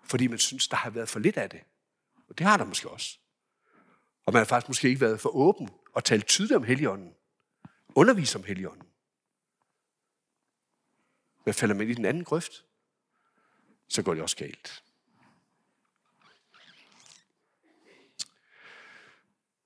[0.05, 1.61] Fordi man synes, der har været for lidt af det.
[2.28, 3.18] Og det har der måske også.
[4.26, 7.14] Og man har faktisk måske ikke været for åben og talt tydeligt om Helligånden.
[7.95, 8.89] Undervise om Helligånden.
[11.45, 12.64] Men falder man i den anden grøft,
[13.89, 14.82] så går det også galt.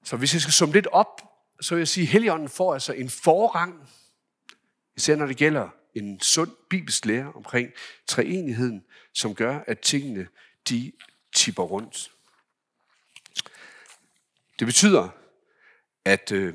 [0.05, 1.23] Så hvis jeg skal summe lidt op,
[1.61, 3.89] så vil jeg sige, at Helligånden får altså en forrang,
[4.97, 7.71] især når det gælder en sund bibelsk lære omkring
[8.07, 8.85] treenigheden,
[9.15, 10.29] som gør, at tingene
[10.69, 10.93] de
[11.35, 12.11] tipper rundt.
[14.59, 15.09] Det betyder,
[16.05, 16.55] at øh,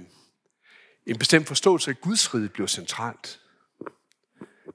[1.06, 3.40] en bestemt forståelse af Guds rige bliver centralt.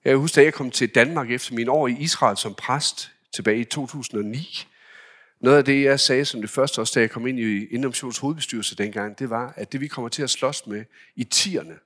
[0.04, 3.60] Jeg husker, da jeg kom til Danmark efter mine år i Israel som præst tilbage
[3.60, 4.66] i 2009,
[5.40, 8.18] noget af det, jeg sagde som det første også, da jeg kom ind i Indomtions
[8.18, 10.84] hovedbestyrelse dengang, det var, at det vi kommer til at slås med
[11.16, 11.78] i tierne,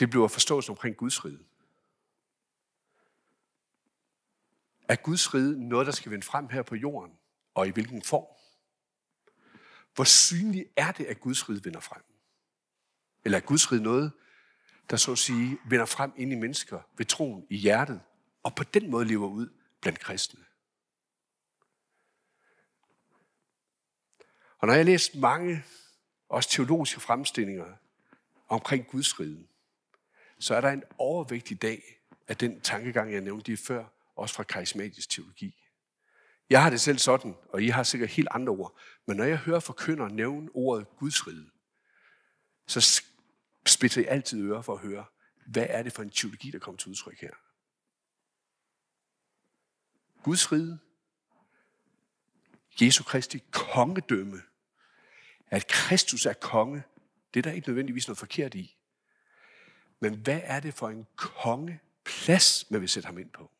[0.00, 1.38] det bliver forståelsen omkring Guds rige.
[4.88, 7.12] Er Guds rige noget, der skal vende frem her på jorden,
[7.54, 8.26] og i hvilken form?
[9.94, 12.02] Hvor synligt er det, at Guds rige vender frem?
[13.24, 14.12] Eller er Guds rige noget,
[14.90, 18.00] der så at sige vender frem ind i mennesker ved troen i hjertet,
[18.42, 19.48] og på den måde lever ud
[19.80, 20.40] blandt kristne?
[24.64, 25.64] Og når jeg læst mange,
[26.28, 27.72] også teologiske fremstillinger
[28.48, 29.48] omkring Guds rige,
[30.38, 31.82] så er der en overvægtig dag
[32.28, 33.84] af den tankegang, jeg nævnte lige før,
[34.16, 35.54] også fra karismatisk teologi.
[36.50, 39.38] Jeg har det selv sådan, og I har sikkert helt andre ord, men når jeg
[39.38, 41.50] hører forkynder nævne ordet Guds rige,
[42.66, 43.02] så
[43.66, 45.04] spidser jeg altid ører for at høre,
[45.46, 47.32] hvad er det for en teologi, der kommer til udtryk her?
[50.22, 50.78] Guds rige,
[52.80, 54.42] Jesu Kristi kongedømme,
[55.54, 56.82] at Kristus er konge,
[57.34, 58.76] det er der ikke nødvendigvis noget forkert i.
[60.00, 63.50] Men hvad er det for en kongeplads, man vil sætte ham ind på?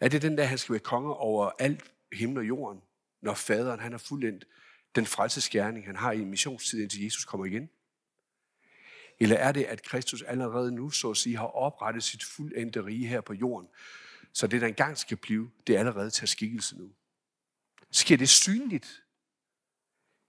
[0.00, 2.82] Er det den der, han skal være konge over alt himmel og jorden,
[3.20, 4.46] når faderen han har fuldendt
[4.94, 7.70] den frelsesgerning, han har i en missionstid, indtil Jesus kommer igen?
[9.18, 13.06] Eller er det, at Kristus allerede nu, så at sige, har oprettet sit fuldendte rige
[13.06, 13.68] her på jorden,
[14.32, 16.92] så det, der engang skal blive, det er allerede til skikkelse nu?
[17.94, 19.04] Sker det synligt?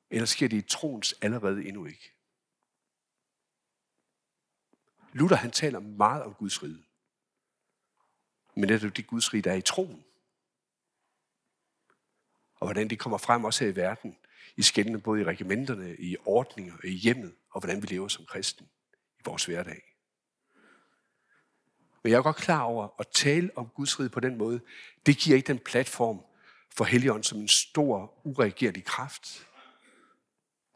[0.09, 2.13] Eller sker det i troens allerede endnu ikke?
[5.13, 6.85] Luther han taler meget om Guds rige.
[8.55, 10.05] Men det er det Guds rige, der er i troen.
[12.55, 14.17] Og hvordan det kommer frem også her i verden,
[14.55, 18.69] i skældene både i regimenterne, i ordninger, i hjemmet, og hvordan vi lever som kristen
[19.19, 19.81] i vores hverdag.
[22.03, 24.61] Men jeg er godt klar over at tale om Guds rige på den måde,
[25.05, 26.25] det giver ikke den platform
[26.77, 29.47] for Helligånden som en stor, ureagerlig kraft,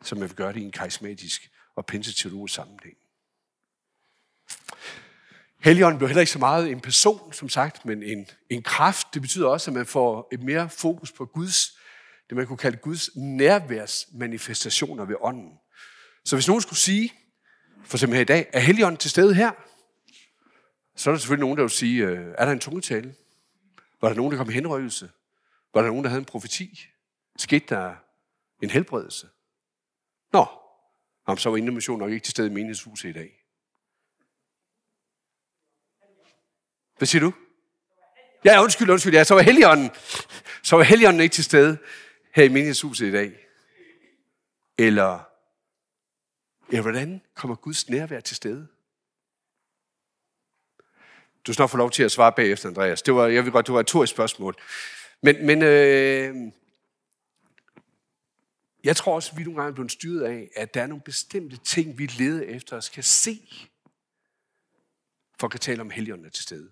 [0.04, 2.98] som jeg vil gøre det i en karismatisk og penseteologisk sammenhæng.
[5.60, 9.08] Helligånden blev heller ikke så meget en person, som sagt, men en, en kraft.
[9.14, 11.78] Det betyder også, at man får et mere fokus på Guds,
[12.30, 15.52] det man kunne kalde Guds nærværsmanifestationer ved ånden.
[16.26, 17.14] Så hvis nogen skulle sige,
[17.86, 19.52] for eksempel her i dag, er Helligånden til stede her?
[20.96, 23.16] Så er der selvfølgelig nogen, der vil sige, øh, er der en tungetale?
[24.02, 25.10] Var der nogen, der kom i henrøgelse?
[25.74, 26.88] Var der nogen, der havde en profeti?
[27.38, 27.96] Skete der
[28.62, 29.28] en helbredelse?
[30.34, 30.46] Nå,
[31.30, 33.44] Jamen, så var Indomission nok ikke til stede i menighedshuset i dag.
[36.98, 37.34] Hvad siger du?
[38.46, 39.14] Ja, undskyld, undskyld.
[39.14, 39.90] Ja, så var Helligånden,
[40.64, 41.78] så var Helligånden ikke til stede
[42.36, 43.48] her i menighedshuset i dag.
[44.78, 45.20] Eller,
[46.72, 48.68] ja, hvordan kommer Guds nærvær til stede?
[51.48, 53.02] Du skal nok få lov til at svare bagefter, Andreas.
[53.02, 54.56] Det var, jeg vil godt, det var et retorisk spørgsmål.
[55.22, 56.52] Men, men øh,
[58.84, 61.04] jeg tror også, at vi nogle gange er blevet styret af, at der er nogle
[61.04, 63.48] bestemte ting, vi leder efter og skal se,
[65.40, 66.72] for at kan tale om helgerne til stede.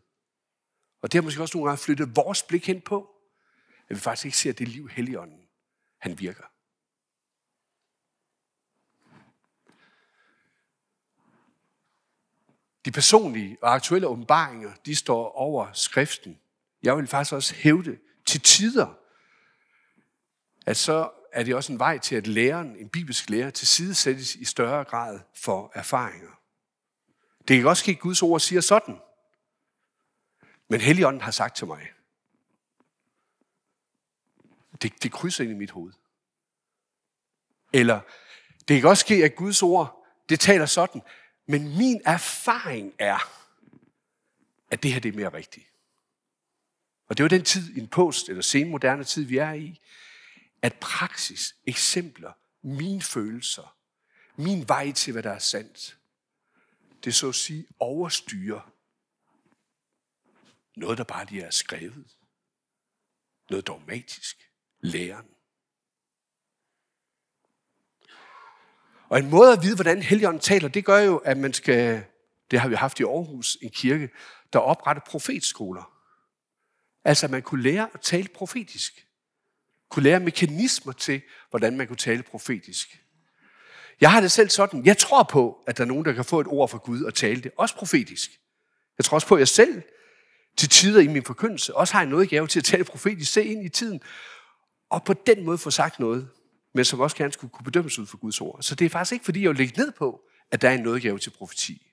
[1.02, 3.10] Og det har måske også nogle gange flyttet vores blik hen på,
[3.90, 5.48] at vi faktisk ikke ser det liv, Helligånden,
[5.98, 6.44] han virker.
[12.86, 16.40] De personlige og aktuelle åbenbaringer, de står over skriften.
[16.84, 18.94] Jeg vil faktisk også hævde til tider,
[20.66, 23.96] at så er det også en vej til, at læreren, en bibelsk lærer, til side
[23.96, 26.42] sættes i større grad for erfaringer.
[27.48, 29.00] Det kan også ske, at Guds ord siger sådan.
[30.68, 31.88] Men Helligånden har sagt til mig,
[34.82, 35.94] det, det krydser ind i mit hoved.
[37.74, 38.00] Eller
[38.68, 41.02] det kan også ske, at Guds ord, det taler sådan,
[41.46, 43.18] men min erfaring er,
[44.72, 45.66] at det her det er mere rigtigt.
[47.08, 49.82] Og det var den tid, en post- eller senmoderne tid, vi er i,
[50.62, 52.32] at praksis, eksempler,
[52.62, 53.76] mine følelser,
[54.36, 55.98] min vej til, hvad der er sandt,
[57.04, 58.72] det så at sige overstyrer
[60.76, 62.06] noget, der bare lige er skrevet.
[63.50, 64.52] Noget dogmatisk.
[64.80, 65.26] Læren.
[69.10, 72.06] Og en måde at vide, hvordan Helligånden taler, det gør jo, at man skal,
[72.52, 74.10] det har vi haft i Aarhus, en kirke,
[74.54, 75.97] der opretter profetskoler.
[77.08, 79.08] Altså, at man kunne lære at tale profetisk.
[79.90, 83.02] Kunne lære mekanismer til, hvordan man kunne tale profetisk.
[84.02, 86.40] Jeg har det selv sådan, jeg tror på, at der er nogen, der kan få
[86.40, 88.32] et ord fra Gud og tale det, også profetisk.
[88.98, 89.82] Jeg tror også på, at jeg selv
[90.58, 93.46] til tider i min forkyndelse også har jeg noget gave til at tale profetisk, se
[93.46, 94.02] ind i tiden,
[94.90, 96.30] og på den måde få sagt noget,
[96.74, 98.62] men som også gerne skulle kunne bedømmes ud for Guds ord.
[98.62, 100.84] Så det er faktisk ikke, fordi jeg vil lægge ned på, at der er en
[100.84, 101.92] nådegave til profeti.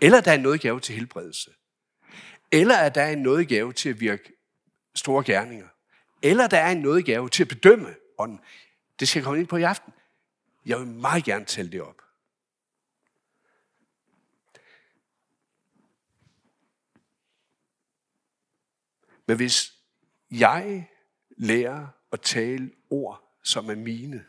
[0.00, 1.50] Eller der er en nådegave til helbredelse.
[2.52, 4.32] Eller at der er en nådegave til at virke
[4.94, 5.68] store gerninger,
[6.22, 8.40] eller der er en nådegave til at bedømme ånden,
[9.00, 9.92] det skal jeg komme ind på i aften.
[10.66, 12.02] Jeg vil meget gerne tælle det op.
[19.26, 19.72] Men hvis
[20.30, 20.90] jeg
[21.30, 24.24] lærer at tale ord, som er mine,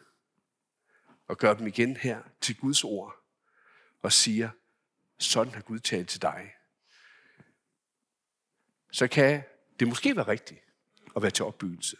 [1.28, 3.15] og gør dem igen her til Guds ord,
[4.01, 4.49] og siger,
[5.20, 6.55] sådan har Gud talt til dig,
[8.91, 9.43] så kan
[9.79, 10.59] det måske være rigtigt
[11.15, 11.97] at være til opbyggelse.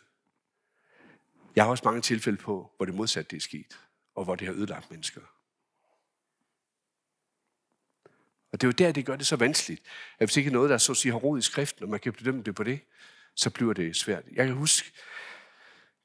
[1.56, 3.80] Jeg har også mange tilfælde på, hvor det modsatte det er sket,
[4.16, 5.22] og hvor det har ødelagt mennesker.
[8.52, 9.82] Og det er jo der, det gør det så vanskeligt,
[10.20, 11.90] at hvis ikke er noget, der er så at sige har rod i skriften, og
[11.90, 12.80] man kan bedømme det på det,
[13.36, 14.24] så bliver det svært.
[14.32, 14.92] Jeg kan huske,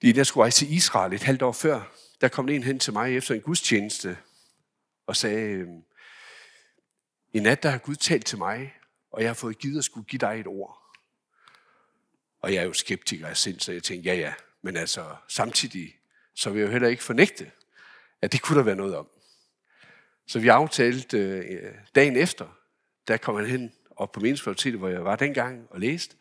[0.00, 2.92] inden jeg skulle rejse til Israel et halvt år før, der kom en hen til
[2.92, 4.18] mig efter en gudstjeneste
[5.06, 5.84] og sagde, øhm,
[7.32, 8.74] i nat der har Gud talt til mig,
[9.14, 10.80] og jeg har fået givet at skulle give dig et ord.
[12.40, 15.94] Og jeg er jo skeptiker af sind, så jeg tænkte, ja ja, men altså samtidig,
[16.34, 17.50] så vil jeg jo heller ikke fornægte,
[18.22, 19.08] at det kunne der være noget om.
[20.26, 22.58] Så vi aftalte øh, dagen efter,
[23.08, 26.16] der kom han hen op på meningsfakultetet, hvor jeg var dengang og læste.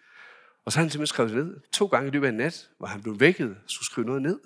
[0.66, 1.60] Og så har han simpelthen skrevet det ned.
[1.72, 4.40] To gange i løbet af en nat, hvor han blev vækket, skulle skrive noget ned.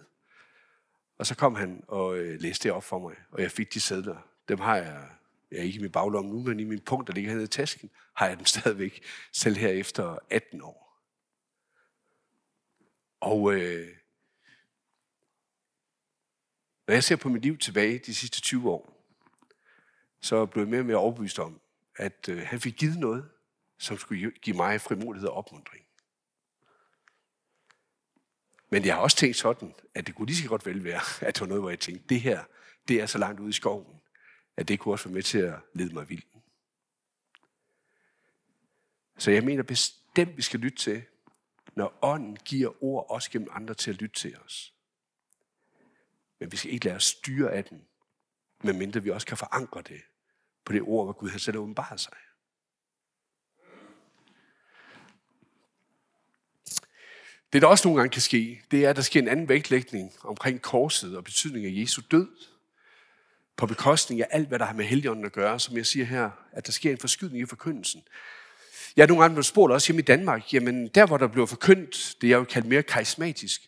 [1.17, 3.79] Og så kom han og øh, læste det op for mig, og jeg fik de
[3.79, 4.17] sædler.
[4.47, 5.03] Dem har jeg,
[5.51, 7.89] jeg ikke i min baglomme nu, men i min punkt, der ligger hernede i tasken,
[8.15, 10.87] har jeg dem stadigvæk, selv her efter 18 år.
[13.19, 13.87] Og øh,
[16.87, 18.93] når jeg ser på mit liv tilbage de sidste 20 år,
[20.21, 21.61] så blev jeg mere og mere overbevist om,
[21.95, 23.29] at øh, han fik givet noget,
[23.77, 25.85] som skulle give mig frimodighed og opmundring.
[28.69, 31.35] Men jeg har også tænkt sådan, at det kunne lige så godt vel være, at
[31.35, 32.43] det var noget, hvor jeg tænkte, det her,
[32.87, 33.96] det er så langt ude i skoven,
[34.57, 36.23] at det kunne også være med til at lede mig vild.
[39.17, 41.03] Så jeg mener bestemt, vi skal lytte til,
[41.75, 44.73] når ånden giver ord også gennem andre til at lytte til os.
[46.39, 47.87] Men vi skal ikke lade os styre af den,
[48.63, 50.01] medmindre vi også kan forankre det
[50.65, 52.13] på det ord, hvor Gud har selv åbenbaret sig.
[57.53, 60.13] Det, der også nogle gange kan ske, det er, at der sker en anden vægtlægning
[60.23, 62.56] omkring korset og betydningen af Jesu død,
[63.57, 66.29] på bekostning af alt, hvad der har med heligånden at gøre, som jeg siger her,
[66.51, 68.03] at der sker en forskydning i forkyndelsen.
[68.95, 71.45] Jeg er nogle gange blevet spurgt også hjemme i Danmark, jamen der, hvor der bliver
[71.45, 73.61] forkyndt, det jeg vil kalde mere karismatisk,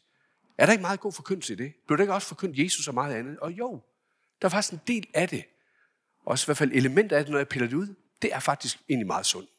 [0.57, 1.73] er der ikke meget god forkyndelse i det?
[1.87, 3.39] Blev der ikke også forkyndt Jesus og meget andet?
[3.39, 3.81] Og jo,
[4.41, 5.45] der er faktisk en del af det.
[6.25, 7.95] Også i hvert fald element af det, når jeg piller det ud.
[8.21, 9.49] Det er faktisk egentlig meget sundt.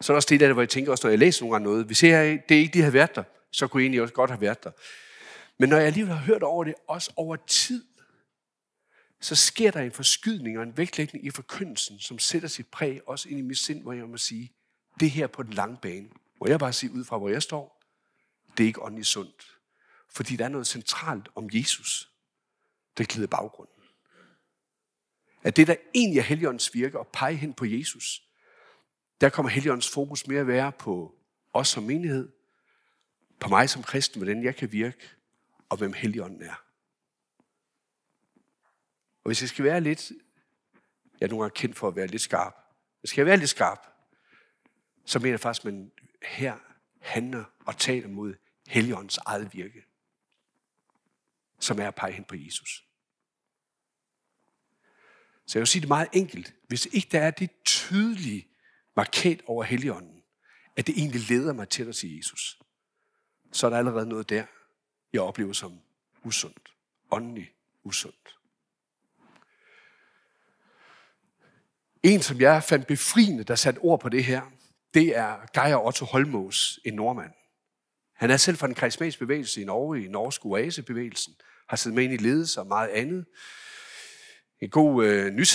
[0.00, 1.64] Så er der også det der, hvor jeg tænker også, når jeg læser nogle gange
[1.64, 4.14] noget, hvis jeg, det er ikke de har været der, så kunne jeg egentlig også
[4.14, 4.70] godt have været der.
[5.60, 7.84] Men når jeg alligevel har hørt over det, også over tid,
[9.20, 13.28] så sker der en forskydning og en vægtlægning i forkyndelsen, som sætter sit præg også
[13.28, 14.52] ind i mit sind, hvor jeg må sige,
[15.00, 17.82] det her på den lange bane, hvor jeg bare siger ud fra, hvor jeg står,
[18.56, 19.58] det er ikke åndeligt sundt.
[20.08, 22.10] Fordi der er noget centralt om Jesus,
[22.98, 23.84] der glider baggrunden.
[25.42, 28.22] At det, der egentlig er Helligåndens virke, og pege hen på Jesus,
[29.20, 31.14] der kommer Helligåndens fokus mere at være på
[31.52, 32.32] os som menighed,
[33.40, 35.19] på mig som kristen, hvordan jeg kan virke,
[35.70, 36.64] og hvem Helligånden er.
[39.24, 40.12] Og hvis jeg skal være lidt,
[41.20, 42.54] jeg er nogle gange kendt for at være lidt skarp,
[43.00, 43.86] hvis jeg skal være lidt skarp,
[45.04, 45.92] så mener jeg faktisk, at man
[46.22, 46.58] her
[47.00, 48.34] handler og taler mod
[48.68, 49.84] Helligåndens eget virke,
[51.60, 52.86] som er at pege hen på Jesus.
[55.46, 56.54] Så jeg vil sige det meget enkelt.
[56.68, 58.48] Hvis ikke der er det tydelige
[58.96, 60.22] markat over Helligånden,
[60.76, 62.62] at det egentlig leder mig til at sige Jesus,
[63.52, 64.46] så er der allerede noget der,
[65.12, 65.80] jeg oplever som
[66.24, 66.74] usundt.
[67.10, 67.52] Åndelig
[67.84, 68.36] usundt.
[72.02, 74.42] En, som jeg fandt befriende, der satte ord på det her,
[74.94, 77.32] det er Geir Otto Holmås, en nordmand.
[78.14, 81.34] Han er selv fra den karismatiske bevægelse i Norge, i Norsk Oase-bevægelsen,
[81.68, 83.26] har siddet med ind i ledelse og meget andet.
[84.60, 85.46] En god øh,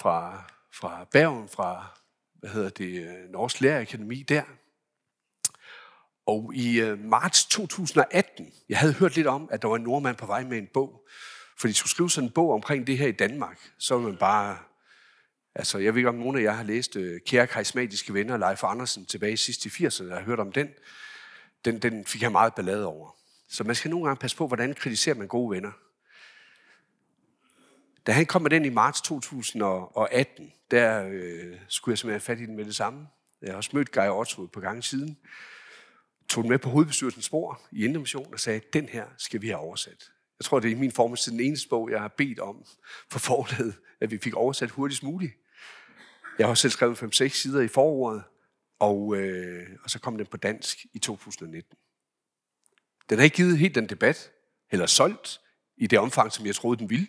[0.00, 2.00] fra, fra Bergen, fra
[2.34, 4.42] hvad hedder det, øh, Norsk Lærerakademi der.
[6.26, 10.16] Og i øh, marts 2018, jeg havde hørt lidt om, at der var en nordmand
[10.16, 11.06] på vej med en bog,
[11.58, 13.58] for de skulle skrive sådan en bog omkring det her i Danmark.
[13.78, 14.56] Så var man bare
[15.58, 18.64] Altså, jeg ved ikke, om nogen af jer har læst øh, Kære karismatiske venner, Leif
[18.64, 20.68] Andersen, tilbage sidst i 80'erne, jeg har hørt om den.
[21.64, 21.78] den.
[21.78, 23.16] Den fik jeg meget ballade over.
[23.48, 25.72] Så man skal nogle gange passe på, hvordan kritiserer man gode venner.
[28.06, 32.40] Da han kom med den i marts 2018, der øh, skulle jeg simpelthen have fat
[32.40, 33.06] i den med det samme.
[33.42, 35.18] Jeg har også mødt Guy Otto på gang siden.
[36.28, 39.58] Tog den med på hovedbestyrelsens spor i Indomission og sagde, den her skal vi have
[39.58, 40.10] oversat.
[40.38, 42.64] Jeg tror, det er i min formiddag den eneste bog, jeg har bedt om
[43.10, 45.32] for forlaget, at vi fik oversat hurtigst muligt.
[46.38, 48.22] Jeg har selv skrevet 5-6 sider i forordet,
[48.78, 51.76] Og, øh, og så kom den på dansk i 2019.
[53.10, 54.30] Den har ikke givet helt den debat,
[54.70, 55.40] eller solgt
[55.76, 57.06] i det omfang, som jeg troede, den ville.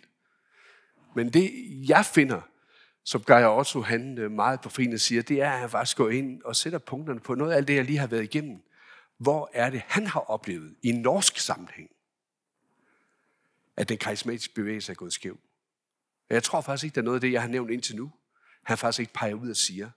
[1.14, 1.50] Men det,
[1.88, 2.40] jeg finder,
[3.04, 6.08] som Geir Otto han øh, meget på fine siger, det er, at jeg faktisk går
[6.08, 8.62] ind og sætter punkterne på noget af det, jeg lige har været igennem.
[9.18, 11.90] Hvor er det, han har oplevet i en norsk sammenhæng,
[13.76, 15.40] at den karismatiske bevægelse er gået skæv.
[16.30, 18.12] Jeg tror faktisk ikke, der er noget af det, jeg har nævnt indtil nu,
[18.62, 19.90] han faktisk ikke peger ud og siger,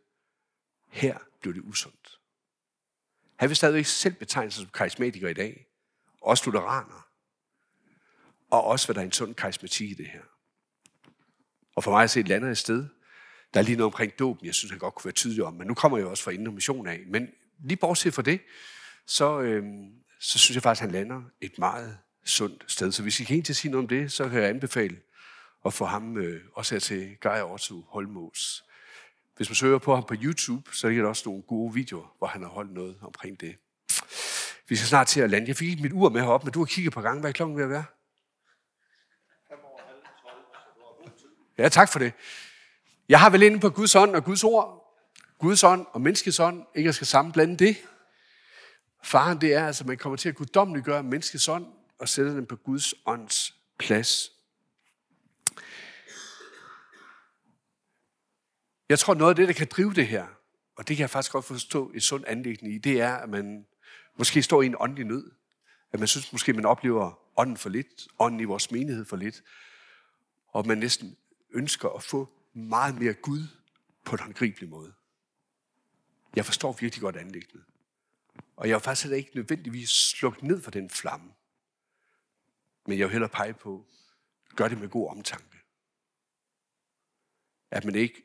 [0.88, 2.20] her blev det usundt.
[3.36, 5.68] Han vil stadigvæk selv betegne sig som karismatiker i dag.
[6.22, 7.08] Også lutheraner.
[8.50, 10.24] Og også, hvad der er en sund karismatik i det her.
[11.76, 12.88] Og for mig at se et landet sted,
[13.54, 15.54] der er lige noget omkring dåben, jeg synes, han godt kunne være tydelig om.
[15.54, 17.04] Men nu kommer jeg også fra inden Mission af.
[17.08, 18.42] Men lige bortset fra det,
[19.08, 19.64] så, øh,
[20.20, 22.92] så synes jeg faktisk, at han lander et meget sundt sted.
[22.92, 24.98] Så hvis I kan ind til at sige noget om det, så kan jeg anbefale
[25.66, 28.64] at få ham øh, også her til Geir Otto Holmås.
[29.38, 32.28] Hvis man søger på ham på YouTube, så er der også nogle gode videoer, hvor
[32.28, 33.56] han har holdt noget omkring det.
[34.68, 35.48] Vi skal snart til at lande.
[35.48, 37.20] Jeg fik ikke mit ur med heroppe, men du har kigget på gang.
[37.20, 37.84] Hvad er klokken ved at være?
[41.58, 42.14] Ja, tak for det.
[43.10, 44.96] Jeg har vel inde på Guds ånd og Guds ord.
[45.40, 46.66] Guds ånd og menneskets ånd.
[46.76, 47.78] Ikke at skal sammenblande det.
[49.04, 51.66] Faren det er, altså, at man kommer til at guddommeliggøre menneskets ånd
[52.00, 54.32] og sætte den på Guds ånds plads.
[58.90, 60.28] Jeg tror, noget af det, der kan drive det her,
[60.76, 63.66] og det kan jeg faktisk godt forstå et sundt anlæggende i, det er, at man
[64.18, 65.32] måske står i en åndelig nød.
[65.92, 69.44] At man synes måske, man oplever ånden for lidt, ånden i vores menighed for lidt,
[70.48, 71.18] og man næsten
[71.54, 73.48] ønsker at få meget mere Gud
[74.06, 74.94] på en håndgribelig måde.
[76.36, 77.64] Jeg forstår virkelig godt anlæggende.
[78.62, 81.32] Og jeg har faktisk heller ikke nødvendigvis slukket ned for den flamme.
[82.88, 83.86] Men jeg vil hellere pege på,
[84.56, 85.58] gør det med god omtanke.
[87.72, 88.24] At man ikke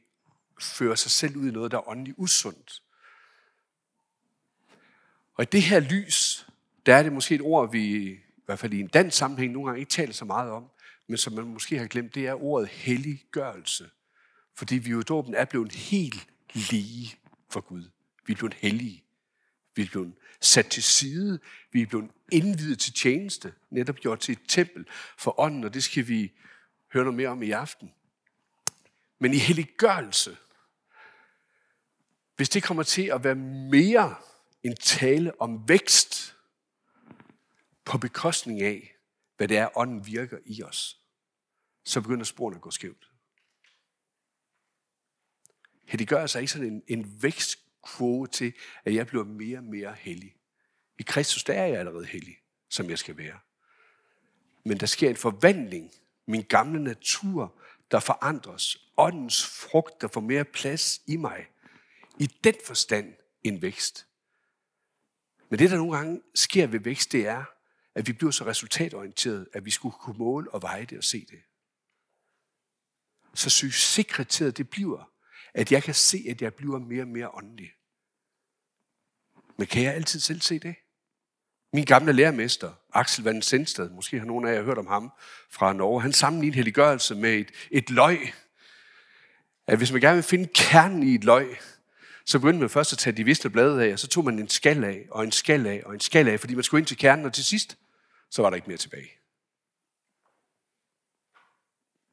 [0.60, 2.82] fører sig selv ud i noget, der er åndeligt usundt.
[5.34, 6.46] Og i det her lys,
[6.86, 9.68] der er det måske et ord, vi i hvert fald i en dansk sammenhæng nogle
[9.68, 10.70] gange ikke taler så meget om,
[11.06, 13.90] men som man måske har glemt, det er ordet helliggørelse.
[14.54, 17.18] Fordi vi jo i dåben er blevet helt lige
[17.50, 17.90] for Gud.
[18.26, 19.04] Vi er blevet hellige.
[19.74, 21.40] Vi er blevet sat til side.
[21.72, 23.54] Vi er blevet indvidet til tjeneste.
[23.70, 24.86] Netop gjort til et tempel
[25.18, 26.32] for ånden, og det skal vi
[26.92, 27.92] høre noget mere om i aften.
[29.18, 30.36] Men i helliggørelse,
[32.36, 33.34] hvis det kommer til at være
[33.70, 34.14] mere
[34.62, 36.36] en tale om vækst
[37.84, 38.96] på bekostning af,
[39.36, 41.00] hvad det er, ånden virker i os,
[41.84, 43.10] så begynder sporene at gå skævt.
[45.86, 47.22] Helliggørelse er ikke sådan en, en
[47.86, 48.52] vækstkvote til,
[48.84, 50.36] at jeg bliver mere og mere hellig.
[50.98, 53.38] I Kristus, der er jeg allerede hellig, som jeg skal være.
[54.64, 55.90] Men der sker en forvandling.
[56.28, 57.60] Min gamle natur,
[57.90, 58.76] der forandres.
[58.96, 61.46] Åndens frugt, der får mere plads i mig.
[62.18, 64.06] I den forstand en vækst.
[65.48, 67.44] Men det, der nogle gange sker ved vækst, det er,
[67.94, 71.26] at vi bliver så resultatorienteret, at vi skulle kunne måle og veje det og se
[71.30, 71.42] det.
[73.34, 75.10] Så succeskriteriet det bliver,
[75.54, 77.75] at jeg kan se, at jeg bliver mere og mere åndelig.
[79.58, 80.74] Men kan jeg altid selv se det?
[81.72, 85.12] Min gamle lærermester, Axel Van Sensted, måske har nogen af jer hørt om ham
[85.50, 88.32] fra Norge, han sammenlignede helliggørelse med et, et løg.
[89.66, 91.56] At hvis man gerne vil finde kernen i et løg,
[92.24, 94.48] så begyndte man først at tage de visne blade af, og så tog man en
[94.48, 96.96] skal af, og en skal af, og en skal af, fordi man skulle ind til
[96.96, 97.78] kernen, og til sidst,
[98.30, 99.10] så var der ikke mere tilbage.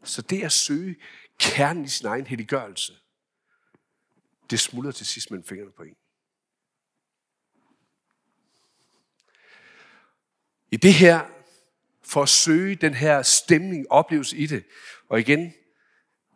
[0.03, 0.95] Så det at søge
[1.39, 2.93] kernen i sin egen helliggørelse,
[4.49, 5.95] det smuldrer til sidst mellem fingrene på en.
[10.73, 11.21] I det her,
[12.03, 14.63] for at søge den her stemning, oplevelse i det,
[15.09, 15.53] og igen,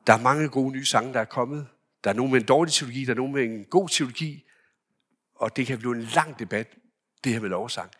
[0.07, 1.67] der er mange gode nye sange, der er kommet.
[2.03, 4.43] Der er nogen med en dårlig teologi, der er nogen med en god teologi,
[5.35, 6.67] og det kan blive en lang debat,
[7.23, 7.91] det her med lovsang.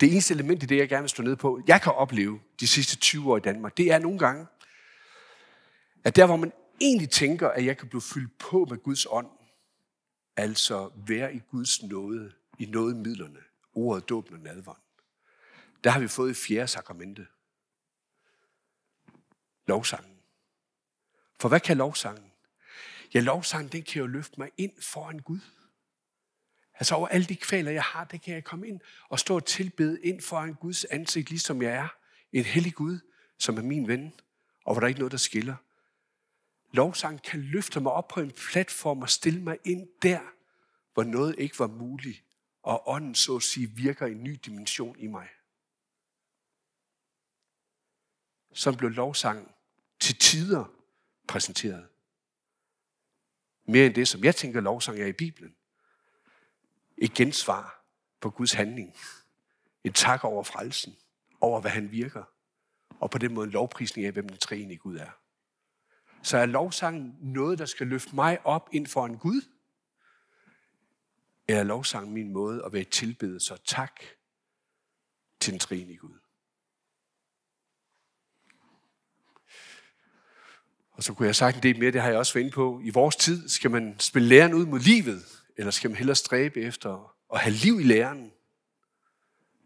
[0.00, 2.66] Det eneste element i det, jeg gerne vil stå ned på, jeg kan opleve de
[2.66, 4.46] sidste 20 år i Danmark, det er nogle gange,
[6.04, 9.28] at der hvor man egentlig tænker, at jeg kan blive fyldt på med Guds ånd,
[10.36, 13.40] altså være i Guds nåde, i nådemidlerne,
[13.74, 14.78] ordet, dåben og nadvånd,
[15.84, 17.26] der har vi fået fjerde sakramente.
[19.66, 20.16] Lovsangen.
[21.40, 22.32] For hvad kan lovsangen?
[23.14, 25.40] Ja, lovsangen, den kan jo løfte mig ind foran Gud.
[26.74, 29.44] Altså over alle de kvaler, jeg har, det kan jeg komme ind og stå og
[29.44, 31.88] tilbede ind foran Guds ansigt, ligesom jeg er.
[32.32, 32.98] En hellig Gud,
[33.38, 34.12] som er min ven,
[34.64, 35.56] og hvor der er ikke noget, der skiller.
[36.72, 40.20] Lovsang kan løfte mig op på en platform og stille mig ind der,
[40.94, 42.24] hvor noget ikke var muligt,
[42.62, 45.28] og ånden så at sige virker i en ny dimension i mig.
[48.52, 49.54] Som blev lovsang
[50.00, 50.64] til tider
[51.28, 51.88] præsenteret.
[53.64, 55.54] Mere end det, som jeg tænker lovsang er i Bibelen.
[56.98, 57.84] et gensvar
[58.20, 58.96] på Guds handling.
[59.84, 60.96] En tak over frelsen,
[61.40, 62.24] over hvad han virker,
[63.00, 65.10] og på den måde en lovprisning af, hvem den treenige Gud er.
[66.22, 69.42] Så er lovsangen noget, der skal løfte mig op ind for en Gud?
[71.48, 74.00] Eller er lovsangen min måde at være tilbedet, så tak
[75.40, 76.18] til den treenige Gud?
[81.00, 82.80] Og så kunne jeg sagt en del mere, det har jeg også været inde på.
[82.84, 86.60] I vores tid skal man spille læren ud mod livet, eller skal man hellere stræbe
[86.60, 88.32] efter at have liv i læren?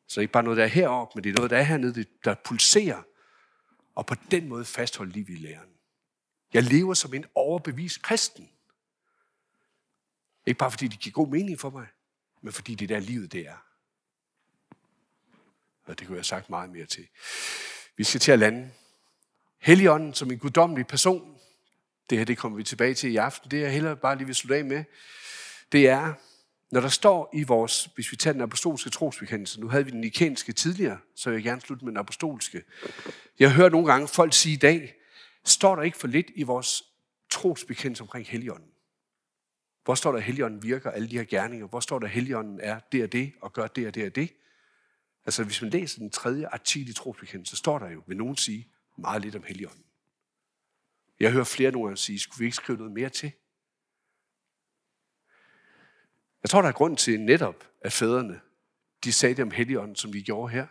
[0.07, 2.35] Så ikke bare noget, der er heroppe, men det er noget, der er hernede, der
[2.45, 3.03] pulserer,
[3.95, 5.70] og på den måde fastholde liv i læren.
[6.53, 8.51] Jeg lever som en overbevist kristen.
[10.47, 11.87] Ikke bare fordi det giver god mening for mig,
[12.43, 13.66] men fordi det der livet det er.
[15.85, 17.09] Og det kunne jeg have sagt meget mere til.
[17.97, 18.70] Vi skal til at lande.
[19.64, 21.36] Helligånden som en guddommelig person,
[22.10, 24.26] det her det kommer vi tilbage til i aften, det er jeg hellere bare lige
[24.26, 24.84] vil slutte af med,
[25.72, 26.12] det er,
[26.70, 30.00] når der står i vores, hvis vi tager den apostolske trosbekendelse, nu havde vi den
[30.00, 32.62] nikenske tidligere, så jeg vil gerne slutte med den apostolske.
[33.38, 34.94] Jeg hører nogle gange folk sige i dag,
[35.44, 36.82] står der ikke for lidt i vores
[37.30, 38.70] trosbekendelse omkring Helligånden?
[39.84, 41.66] Hvor står der, at Helligånden virker alle de her gerninger?
[41.66, 44.14] Hvor står der, at Helligånden er det og det, og gør det og det og
[44.14, 44.30] det?
[45.26, 48.36] Altså, hvis man læser den tredje artikel i trosbekendelsen, så står der jo, vil nogen
[48.36, 49.84] sige, meget lidt om Helligånden.
[51.20, 53.32] Jeg hører flere nogle gange sige, skulle vi ikke skrive noget mere til?
[56.42, 58.40] Jeg tror, der er grund til netop, at fædrene,
[59.05, 60.66] de sagde det om Helligånden, som vi gjorde her.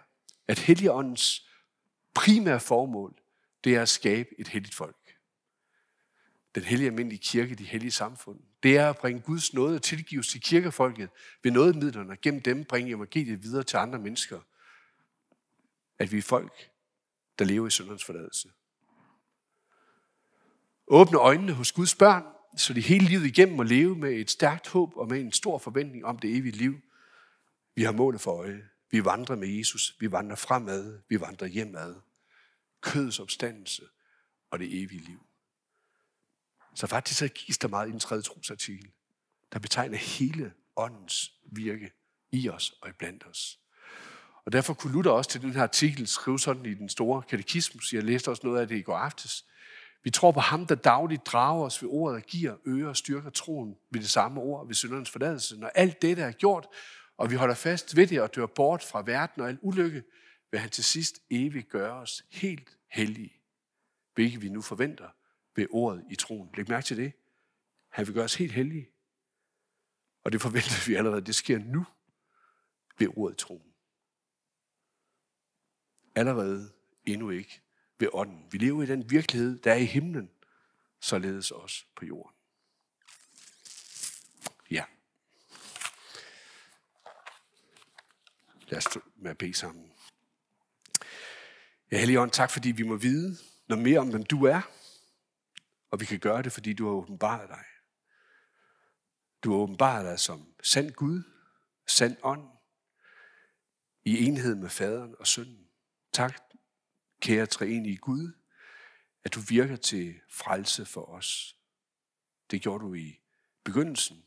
[0.47, 1.49] At Helligåndens
[2.13, 3.19] primære formål,
[3.63, 5.17] det er at skabe et helligt folk.
[6.55, 8.39] Den hellige almindelige kirke, de hellige samfund.
[8.63, 11.09] Det er at bringe Guds nåde og tilgivelse til kirkefolket
[11.43, 14.39] ved nådemidlerne, og gennem dem bringe evangeliet videre til andre mennesker.
[15.99, 16.69] At vi er folk,
[17.39, 18.49] der lever i syndernes forladelse.
[20.87, 22.23] Åbne øjnene hos Guds børn,
[22.57, 25.57] så de hele livet igennem må leve med et stærkt håb og med en stor
[25.57, 26.79] forventning om det evige liv.
[27.75, 28.69] Vi har målet for øje.
[28.91, 29.95] Vi vandrer med Jesus.
[29.99, 31.01] Vi vandrer fremad.
[31.09, 31.95] Vi vandrer hjemad.
[32.81, 33.83] Kødets opstandelse
[34.51, 35.19] og det evige liv.
[36.75, 38.91] Så faktisk så gives der meget i den tredje trosartikel,
[39.53, 41.91] der betegner hele åndens virke
[42.31, 43.59] i os og iblandt os.
[44.45, 47.93] Og derfor kunne Luther også til den her artikel skrive sådan i den store katekismus.
[47.93, 49.45] Jeg læste også noget af det i går aftes.
[50.03, 53.29] Vi tror på ham, der dagligt drager os ved ordet og giver, øger og styrker
[53.29, 55.59] troen ved det samme ord, ved syndernes forladelse.
[55.59, 56.67] Når alt dette er gjort,
[57.17, 60.03] og vi holder fast ved det og dør bort fra verden og al ulykke,
[60.51, 63.33] vil han til sidst evigt gøre os helt hellige,
[64.13, 65.09] hvilket vi nu forventer
[65.55, 66.49] ved ordet i troen.
[66.57, 67.13] Læg mærke til det.
[67.89, 68.89] Han vil gøre os helt hellige.
[70.23, 71.85] Og det forventer vi allerede, det sker nu
[72.99, 73.72] ved ordet i troen.
[76.15, 76.71] Allerede
[77.05, 77.61] endnu ikke
[77.99, 78.47] ved ånden.
[78.51, 80.29] Vi lever i den virkelighed, der er i himlen,
[80.99, 82.35] således også på jorden.
[84.71, 84.85] Ja.
[88.67, 89.91] Lad os med at bede sammen.
[91.91, 93.37] Ja, Helligånd, tak fordi vi må vide
[93.67, 94.61] noget mere om, hvem du er.
[95.91, 97.63] Og vi kan gøre det, fordi du har åbenbaret dig.
[99.43, 101.23] Du har åbenbaret dig som sand Gud,
[101.87, 102.49] sand ånd,
[104.05, 105.62] i enhed med faderen og sønnen.
[106.13, 106.41] Tak,
[107.21, 108.33] kære treenige Gud,
[109.23, 111.57] at du virker til frelse for os.
[112.51, 113.19] Det gjorde du i
[113.63, 114.25] begyndelsen.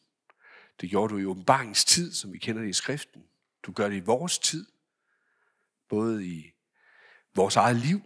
[0.81, 3.29] Det gjorde du i åbenbaringstid, som vi kender det i skriften.
[3.63, 4.67] Du gør det i vores tid,
[5.89, 6.53] både i
[7.35, 8.01] vores eget liv,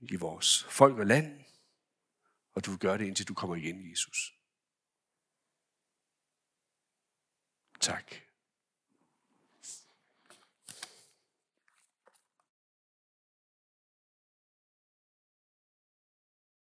[0.00, 1.44] i vores folk og land,
[2.54, 4.34] og du gør det, indtil du kommer igen, Jesus.
[7.80, 8.29] Tak.